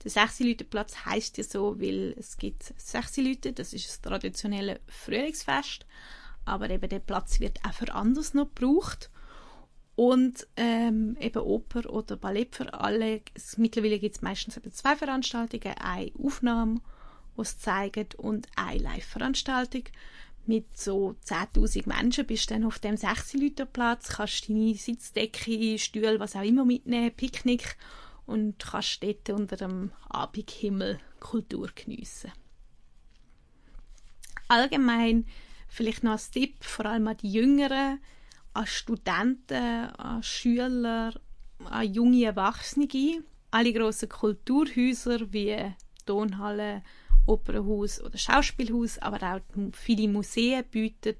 Der 0.04 0.10
Sechsilütenplatz 0.10 1.04
heißt 1.06 1.38
ja 1.38 1.44
so, 1.44 1.80
weil 1.80 2.14
es 2.18 2.36
gibt 2.36 2.74
Sechsilüten, 2.76 3.54
das 3.54 3.72
ist 3.72 3.88
das 3.88 4.00
traditionelle 4.00 4.80
Frühlingsfest, 4.88 5.86
aber 6.44 6.70
eben 6.70 6.88
der 6.88 6.98
Platz 6.98 7.40
wird 7.40 7.60
auch 7.64 7.72
für 7.72 7.92
anders 7.94 8.34
noch 8.34 8.52
gebraucht. 8.54 9.10
Und 9.94 10.46
ähm, 10.56 11.18
eben 11.20 11.42
Oper 11.42 11.90
oder 11.90 12.16
Ballett 12.16 12.56
für 12.56 12.72
alle. 12.72 13.20
Mittlerweile 13.58 13.98
gibt 13.98 14.16
es 14.16 14.22
meistens 14.22 14.56
eben 14.56 14.72
zwei 14.72 14.96
Veranstaltungen, 14.96 15.76
eine 15.78 16.10
Aufnahme, 16.18 16.80
die 17.36 17.42
es 17.42 17.58
zeigt, 17.58 18.14
und 18.14 18.48
eine 18.56 18.80
Live-Veranstaltung. 18.82 19.84
Mit 20.44 20.76
so 20.76 21.14
10.000 21.24 21.88
Menschen 21.88 22.26
bist 22.26 22.50
du 22.50 22.54
dann 22.54 22.64
auf 22.64 22.78
dem 22.80 22.96
6 22.96 23.36
Platz, 23.72 24.08
kannst 24.08 24.48
deine 24.48 24.74
Sitzdecke, 24.74 25.78
Stühle, 25.78 26.18
was 26.18 26.34
auch 26.34 26.42
immer 26.42 26.64
mitnehmen, 26.64 27.12
Picknick 27.14 27.76
und 28.26 28.58
kannst 28.58 29.02
dort 29.02 29.30
unter 29.30 29.56
dem 29.56 29.92
Abendhimmel 30.08 30.98
Kultur 31.20 31.70
geniessen. 31.74 32.32
Allgemein 34.48 35.26
vielleicht 35.68 36.02
noch 36.02 36.12
als 36.12 36.30
Tipp, 36.30 36.62
vor 36.64 36.86
allem 36.86 37.06
an 37.08 37.16
die 37.16 37.32
Jüngeren, 37.32 38.00
an 38.52 38.66
Studenten, 38.66 39.54
an 39.54 40.22
Schüler, 40.22 41.14
an 41.64 41.94
junge 41.94 42.24
Erwachsene. 42.24 43.22
Alle 43.50 43.72
grossen 43.72 44.08
Kulturhäuser 44.08 45.32
wie 45.32 45.56
Tonhalle, 46.04 46.82
Opernhaus 47.26 48.00
oder 48.00 48.18
Schauspielhaus, 48.18 48.98
aber 48.98 49.36
auch 49.36 49.40
viele 49.72 50.08
Museen 50.08 50.64
bieten 50.64 51.16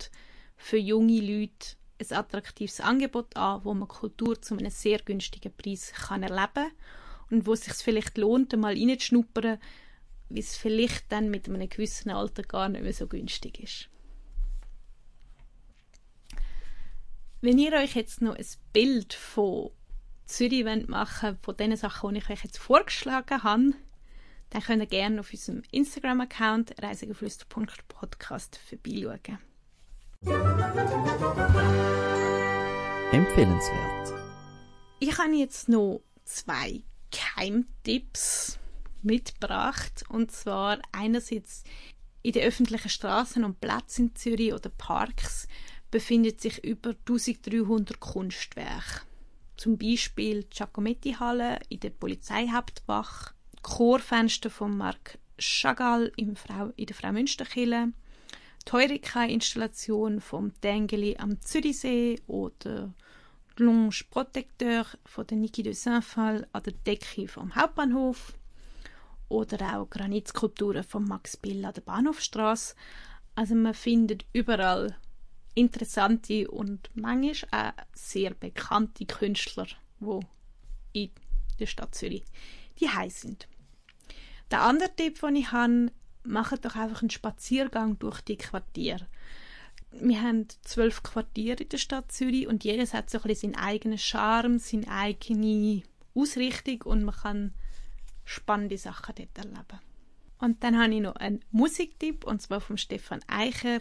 für 0.56 0.78
junge 0.78 1.20
Leute 1.20 1.76
ein 1.98 2.16
attraktives 2.16 2.80
Angebot 2.80 3.36
an, 3.36 3.64
wo 3.64 3.74
man 3.74 3.88
Kultur 3.88 4.40
zu 4.40 4.56
einem 4.56 4.70
sehr 4.70 4.98
günstigen 4.98 5.52
Preis 5.54 5.92
kann 5.92 6.22
erleben 6.22 6.52
kann 6.54 6.72
und 7.30 7.46
wo 7.46 7.52
es 7.52 7.62
sich 7.64 7.74
vielleicht 7.74 8.18
lohnt, 8.18 8.56
mal 8.56 8.74
reinzuschnuppern, 8.74 9.58
wie 10.28 10.40
es 10.40 10.56
vielleicht 10.56 11.10
dann 11.10 11.30
mit 11.30 11.48
einem 11.48 11.68
gewissen 11.68 12.10
Alter 12.10 12.42
gar 12.42 12.68
nicht 12.68 12.82
mehr 12.82 12.92
so 12.92 13.06
günstig 13.06 13.60
ist. 13.60 13.88
Wenn 17.40 17.58
ihr 17.58 17.72
euch 17.72 17.96
jetzt 17.96 18.22
noch 18.22 18.36
ein 18.36 18.46
Bild 18.72 19.14
von 19.14 19.70
Zürich 20.26 20.64
machen 20.86 21.30
wollt, 21.30 21.44
von 21.44 21.56
den 21.56 21.76
Sachen, 21.76 22.14
die 22.14 22.20
ich 22.20 22.30
euch 22.30 22.44
jetzt 22.44 22.58
vorgeschlagen 22.58 23.42
habe, 23.42 23.72
dann 24.52 24.62
könnt 24.62 24.82
ihr 24.82 24.86
gerne 24.86 25.20
auf 25.20 25.32
unserem 25.32 25.62
Instagram-Account 25.70 26.74
reisegeflüster.podcast 26.82 28.60
vorbeischauen. 28.68 29.38
Empfehlenswert. 33.12 34.12
Ich 35.00 35.18
habe 35.18 35.34
jetzt 35.34 35.70
noch 35.70 36.02
zwei 36.24 36.82
Keimtipps 37.10 38.58
mitgebracht. 39.02 40.04
Und 40.08 40.30
zwar 40.30 40.78
einerseits 40.92 41.64
in 42.22 42.32
den 42.32 42.44
öffentlichen 42.44 42.90
Straßen 42.90 43.44
und 43.44 43.60
Plätzen 43.60 44.08
in 44.08 44.14
Zürich 44.14 44.52
oder 44.52 44.68
Parks 44.68 45.48
befindet 45.90 46.40
sich 46.40 46.62
über 46.62 46.90
1300 46.90 48.00
Kunstwerke. 48.00 49.00
Zum 49.56 49.78
Beispiel 49.78 50.44
die 50.44 50.50
Giacometti-Halle 50.50 51.58
in 51.68 51.80
der 51.80 51.90
Polizeihauptwache, 51.90 53.34
Chorfenster 53.62 54.50
von 54.50 54.76
Marc 54.76 55.18
Chagall 55.38 56.12
in 56.16 56.34
der 56.34 56.94
Frau 56.94 57.12
Münsterkille, 57.12 57.92
die 58.66 58.72
Heureka-Installation 58.72 60.20
vom 60.20 60.52
Tengeli 60.60 61.16
am 61.16 61.40
Zürichsee 61.40 62.20
oder 62.26 62.92
die 63.58 63.62
Longe 63.62 63.94
Protecteur 64.10 64.86
von 65.04 65.26
der 65.26 65.38
Niki 65.38 65.62
de 65.62 65.72
Saint-Phal 65.72 66.46
an 66.52 66.62
der 66.62 66.72
Decke 66.72 67.28
vom 67.28 67.54
Hauptbahnhof 67.54 68.34
oder 69.28 69.78
auch 69.78 69.90
Granitskulpturen 69.90 70.84
von 70.84 71.04
Max 71.04 71.36
Bill 71.36 71.64
an 71.64 71.74
der 71.74 71.80
Bahnhofstrasse. 71.82 72.74
Also 73.34 73.54
man 73.54 73.74
findet 73.74 74.26
überall 74.32 74.96
interessante 75.54 76.50
und 76.50 76.90
manchmal 76.94 77.70
auch 77.70 77.82
sehr 77.94 78.34
bekannte 78.34 79.06
Künstler, 79.06 79.66
die 80.00 81.04
in 81.04 81.10
der 81.58 81.66
Stadt 81.66 81.94
Zürich 81.94 82.24
die 82.82 82.90
heiß 82.90 83.22
sind. 83.22 83.48
Der 84.50 84.62
andere 84.62 84.94
Tipp, 84.94 85.20
den 85.20 85.36
ich 85.36 85.52
habe, 85.52 85.92
macht 86.24 86.64
doch 86.64 86.76
einfach 86.76 87.02
einen 87.02 87.10
Spaziergang 87.10 87.98
durch 87.98 88.20
die 88.20 88.36
Quartiere. 88.36 89.06
Wir 89.92 90.22
haben 90.22 90.46
zwölf 90.62 91.02
Quartiere 91.02 91.62
in 91.62 91.68
der 91.68 91.78
Stadt 91.78 92.12
Zürich 92.12 92.46
und 92.46 92.64
jedes 92.64 92.94
hat 92.94 93.10
so 93.10 93.18
ein 93.18 93.24
bisschen 93.24 93.52
seinen 93.52 93.62
eigenen 93.62 93.98
Charme, 93.98 94.58
seine 94.58 94.88
eigene 94.88 95.82
Ausrichtung 96.14 96.82
und 96.82 97.04
man 97.04 97.14
kann 97.14 97.54
spannende 98.24 98.78
Sachen 98.78 99.14
dort 99.16 99.38
erleben. 99.38 99.80
Und 100.38 100.62
dann 100.64 100.78
habe 100.80 100.94
ich 100.94 101.00
noch 101.00 101.16
einen 101.16 101.44
Musiktipp 101.50 102.24
und 102.24 102.42
zwar 102.42 102.60
von 102.60 102.78
Stefan 102.78 103.20
Eicher, 103.26 103.80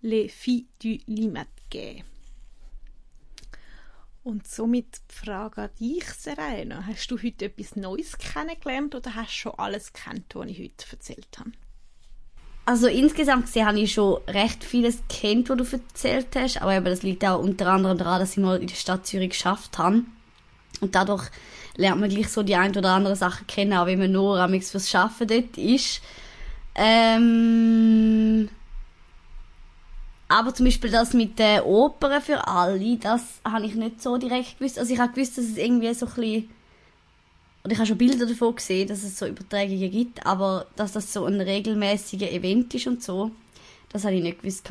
Les 0.00 0.32
Filles 0.32 0.66
du 0.82 0.98
Limette 1.06 1.50
Und 4.24 4.46
somit 4.46 5.00
die 5.10 5.14
Frage 5.26 5.62
an 5.62 5.70
dich, 5.80 6.04
Serena. 6.04 6.86
Hast 6.86 7.10
du 7.10 7.18
heute 7.20 7.46
etwas 7.46 7.74
Neues 7.74 8.18
kennengelernt 8.18 8.94
oder 8.94 9.16
hast 9.16 9.30
du 9.30 9.38
schon 9.38 9.58
alles 9.58 9.92
kennt, 9.92 10.34
was 10.34 10.46
ich 10.46 10.58
heute 10.58 10.86
erzählt 10.92 11.38
habe? 11.38 11.50
Also 12.64 12.86
insgesamt 12.86 13.46
gesehen 13.46 13.66
habe 13.66 13.80
ich 13.80 13.92
schon 13.92 14.22
recht 14.28 14.62
vieles 14.62 15.02
kennt, 15.08 15.48
was 15.50 15.70
du 15.70 15.76
erzählt 15.76 16.28
hast, 16.36 16.62
aber 16.62 16.76
eben, 16.76 16.84
das 16.84 17.02
liegt 17.02 17.24
auch 17.24 17.42
unter 17.42 17.66
anderem 17.66 17.98
daran, 17.98 18.20
dass 18.20 18.32
ich 18.32 18.38
mal 18.38 18.60
in 18.60 18.68
der 18.68 18.76
Stadt 18.76 19.04
Zürich 19.04 19.30
geschafft 19.30 19.78
habe. 19.78 20.02
Und 20.80 20.94
dadurch 20.94 21.28
lernt 21.76 22.00
man 22.00 22.08
gleich 22.08 22.28
so 22.28 22.44
die 22.44 22.54
ein 22.54 22.76
oder 22.76 22.90
andere 22.90 23.16
Sache 23.16 23.44
kennen, 23.46 23.72
auch 23.72 23.86
wenn 23.86 23.98
man 23.98 24.12
nur 24.12 24.38
am 24.38 24.60
fürs 24.60 24.88
Schaffen 24.88 25.26
dort 25.26 25.58
ist. 25.58 26.00
Ähm, 26.76 28.48
aber 30.32 30.54
zum 30.54 30.64
Beispiel 30.64 30.90
das 30.90 31.12
mit 31.12 31.38
der 31.38 31.66
Oper 31.66 32.20
für 32.20 32.48
alle, 32.48 32.96
das 32.96 33.22
habe 33.44 33.66
ich 33.66 33.74
nicht 33.74 34.02
so 34.02 34.16
direkt 34.16 34.58
gewusst. 34.58 34.78
Also 34.78 34.92
ich 34.92 34.98
habe 34.98 35.12
gewusst, 35.12 35.36
dass 35.36 35.44
es 35.44 35.58
irgendwie 35.58 35.92
so 35.92 36.06
ein 36.06 36.14
bisschen 36.14 36.50
und 37.64 37.70
ich 37.70 37.78
habe 37.78 37.86
schon 37.86 37.98
Bilder 37.98 38.26
davon 38.26 38.56
gesehen, 38.56 38.88
dass 38.88 39.04
es 39.04 39.18
so 39.18 39.26
Übertragungen 39.26 39.90
gibt, 39.90 40.26
aber 40.26 40.66
dass 40.74 40.92
das 40.92 41.12
so 41.12 41.26
ein 41.26 41.40
regelmäßiger 41.40 42.30
Event 42.32 42.74
ist 42.74 42.88
und 42.88 43.02
so, 43.04 43.30
das 43.90 44.04
habe 44.04 44.14
ich 44.14 44.22
nicht 44.22 44.40
gewusst. 44.40 44.68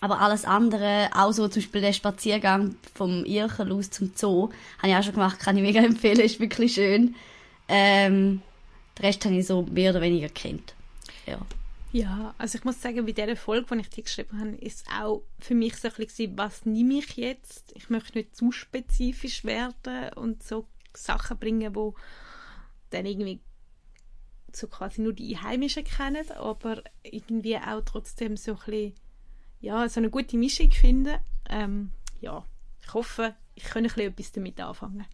Aber 0.00 0.20
alles 0.20 0.44
andere, 0.44 1.10
auch 1.14 1.32
so 1.32 1.48
zum 1.48 1.60
Beispiel 1.60 1.80
der 1.82 1.92
Spaziergang 1.92 2.76
vom 2.94 3.24
Irchen 3.24 3.72
aus 3.72 3.90
zum 3.90 4.12
Zoo, 4.14 4.50
habe 4.78 4.88
ich 4.88 4.96
auch 4.96 5.02
schon 5.02 5.14
gemacht, 5.14 5.38
kann 5.38 5.56
ich 5.56 5.62
mega 5.62 5.80
empfehlen, 5.84 6.20
ist 6.20 6.40
wirklich 6.40 6.74
schön. 6.74 7.14
Ähm, 7.68 8.40
den 8.98 9.04
Rest 9.04 9.24
habe 9.24 9.34
ich 9.34 9.46
so 9.46 9.62
mehr 9.62 9.90
oder 9.90 10.00
weniger 10.00 10.28
kennt. 10.28 10.74
Ja. 11.26 11.38
Ja, 11.96 12.34
also 12.36 12.58
ich 12.58 12.64
muss 12.64 12.82
sagen, 12.82 13.06
bei 13.06 13.12
dieser 13.12 13.36
Folge, 13.36 13.74
die 13.74 13.80
ich 13.80 13.88
dir 13.88 14.02
geschrieben 14.02 14.38
habe, 14.38 14.50
ist 14.56 14.86
auch 14.92 15.22
für 15.38 15.54
mich 15.54 15.76
so 15.76 15.88
ein 15.88 15.94
bisschen, 15.96 16.36
was 16.36 16.66
nehme 16.66 16.98
ich 16.98 17.16
jetzt? 17.16 17.72
Ich 17.74 17.88
möchte 17.88 18.18
nicht 18.18 18.36
zu 18.36 18.52
spezifisch 18.52 19.44
werden 19.44 20.12
und 20.12 20.42
so 20.42 20.66
Sachen 20.92 21.38
bringen, 21.38 21.74
wo 21.74 21.94
dann 22.90 23.06
irgendwie 23.06 23.40
so 24.52 24.66
quasi 24.66 25.00
nur 25.00 25.14
die 25.14 25.34
Einheimischen 25.36 25.84
kennen, 25.84 26.30
aber 26.32 26.82
irgendwie 27.02 27.56
auch 27.56 27.80
trotzdem 27.80 28.36
so 28.36 28.52
ein 28.52 28.58
bisschen, 28.58 28.94
ja, 29.62 29.88
so 29.88 29.98
eine 29.98 30.10
gute 30.10 30.36
Mischung 30.36 30.70
finden. 30.70 31.16
Ähm, 31.48 31.92
ja, 32.20 32.44
ich 32.82 32.92
hoffe, 32.92 33.34
ich 33.54 33.64
kann 33.64 33.84
ein 33.84 33.90
bisschen 33.90 34.12
etwas 34.12 34.32
damit 34.32 34.60
anfangen. 34.60 35.06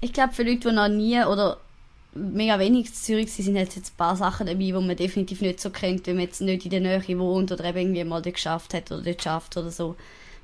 Ich 0.00 0.14
glaube, 0.14 0.32
für 0.32 0.42
Leute, 0.42 0.70
die 0.70 0.74
noch 0.74 0.88
nie 0.88 1.22
oder 1.22 1.60
mega 2.14 2.58
wenig 2.58 2.86
in 2.86 2.94
Zürich 2.94 3.32
sind, 3.32 3.44
sind 3.44 3.56
jetzt 3.56 3.76
ein 3.76 3.96
paar 3.96 4.16
Sachen 4.16 4.46
dabei, 4.46 4.64
die 4.64 4.72
man 4.72 4.96
definitiv 4.96 5.40
nicht 5.40 5.60
so 5.60 5.70
kennt, 5.70 6.06
wenn 6.06 6.16
man 6.16 6.26
jetzt 6.26 6.40
nicht 6.40 6.64
in 6.64 6.70
der 6.70 6.80
Nähe 6.80 7.18
wohnt 7.18 7.52
oder 7.52 7.64
eben 7.64 7.78
irgendwie 7.78 8.04
mal 8.04 8.22
dort 8.22 8.34
geschafft 8.34 8.74
hat 8.74 8.90
oder 8.92 9.02
dort 9.02 9.22
schafft 9.22 9.56
oder 9.56 9.70
so. 9.70 9.96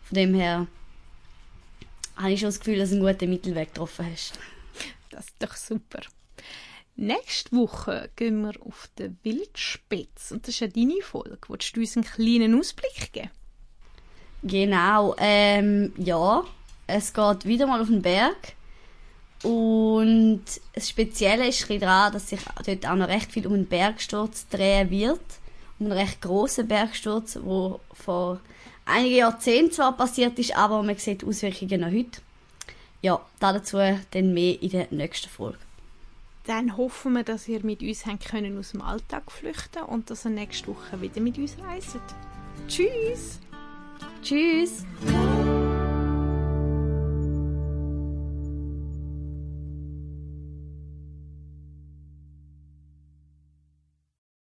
Von 0.03 0.15
dem 0.15 0.35
her 0.35 0.67
habe 2.17 2.33
ich 2.33 2.41
schon 2.41 2.49
das 2.49 2.61
Gefühl, 2.61 2.79
dass 2.79 2.91
du 2.91 2.97
einen 2.97 3.07
guten 3.07 3.31
Mittelweg 3.31 3.73
getroffen 3.73 4.07
hast. 4.11 4.39
Das 5.11 5.27
ist 5.27 5.35
doch 5.39 5.57
super. 5.57 6.01
Nächste 6.97 7.57
Woche 7.57 8.11
gehen 8.17 8.43
wir 8.43 8.55
auf 8.67 8.89
den 8.99 9.19
Wildspitz. 9.23 10.33
Und 10.33 10.43
das 10.43 10.55
ist 10.55 10.61
ja 10.61 10.67
deine 10.67 11.01
Folge. 11.01 11.39
Willst 11.49 11.77
du 11.77 11.81
uns 11.81 11.97
einen 11.97 12.05
kleinen 12.05 12.59
Ausblick 12.59 13.13
geben? 13.13 13.31
Genau. 14.43 15.15
Ähm, 15.19 15.93
ja, 15.97 16.43
es 16.87 17.13
geht 17.13 17.45
wieder 17.45 17.67
mal 17.67 17.81
auf 17.81 17.87
den 17.87 18.03
Berg. 18.03 18.55
Und 19.43 20.43
das 20.75 20.89
Spezielle 20.89 21.49
ist 21.49 21.69
daran, 21.71 22.13
dass 22.13 22.29
sich 22.29 22.41
dort 22.65 22.87
auch 22.87 22.97
noch 22.97 23.09
recht 23.09 23.31
viel 23.31 23.47
um 23.47 23.55
einen 23.55 23.67
Bergsturz 23.67 24.49
drehen 24.49 24.91
wird. 24.91 25.21
Um 25.79 25.87
einen 25.87 25.99
recht 25.99 26.21
grossen 26.21 26.67
Bergsturz, 26.67 27.35
der 27.35 27.81
vor 27.93 28.41
einigen 28.85 29.17
Jahrzehnten 29.17 29.73
zwar 29.73 29.97
passiert 29.97 30.39
ist, 30.39 30.57
aber 30.57 30.83
man 30.83 30.97
sieht 30.97 31.23
die 31.23 31.27
Auswirkungen 31.27 31.81
noch 31.81 31.93
heute. 31.93 32.21
Ja, 33.01 33.21
dazu 33.39 33.77
dann 34.11 34.35
mehr 34.35 34.61
in 34.61 34.71
der 34.71 34.89
nächsten 34.91 35.29
Folge. 35.29 35.59
Dann 36.47 36.77
hoffen 36.77 37.13
wir, 37.13 37.25
dass 37.25 37.47
ihr 37.47 37.63
mit 37.63 37.83
uns 37.83 38.05
können 38.29 38.59
aus 38.59 38.73
dem 38.73 38.81
Alltag 38.81 39.31
flüchten 39.31 39.83
und 39.83 40.11
dass 40.11 40.25
ihr 40.25 40.31
nächste 40.31 40.69
Woche 40.69 41.01
wieder 41.01 41.21
mit 41.21 41.39
uns 41.39 41.57
reist. 41.63 41.99
Tschüss! 42.67 43.39
Tschüss! 44.23 44.85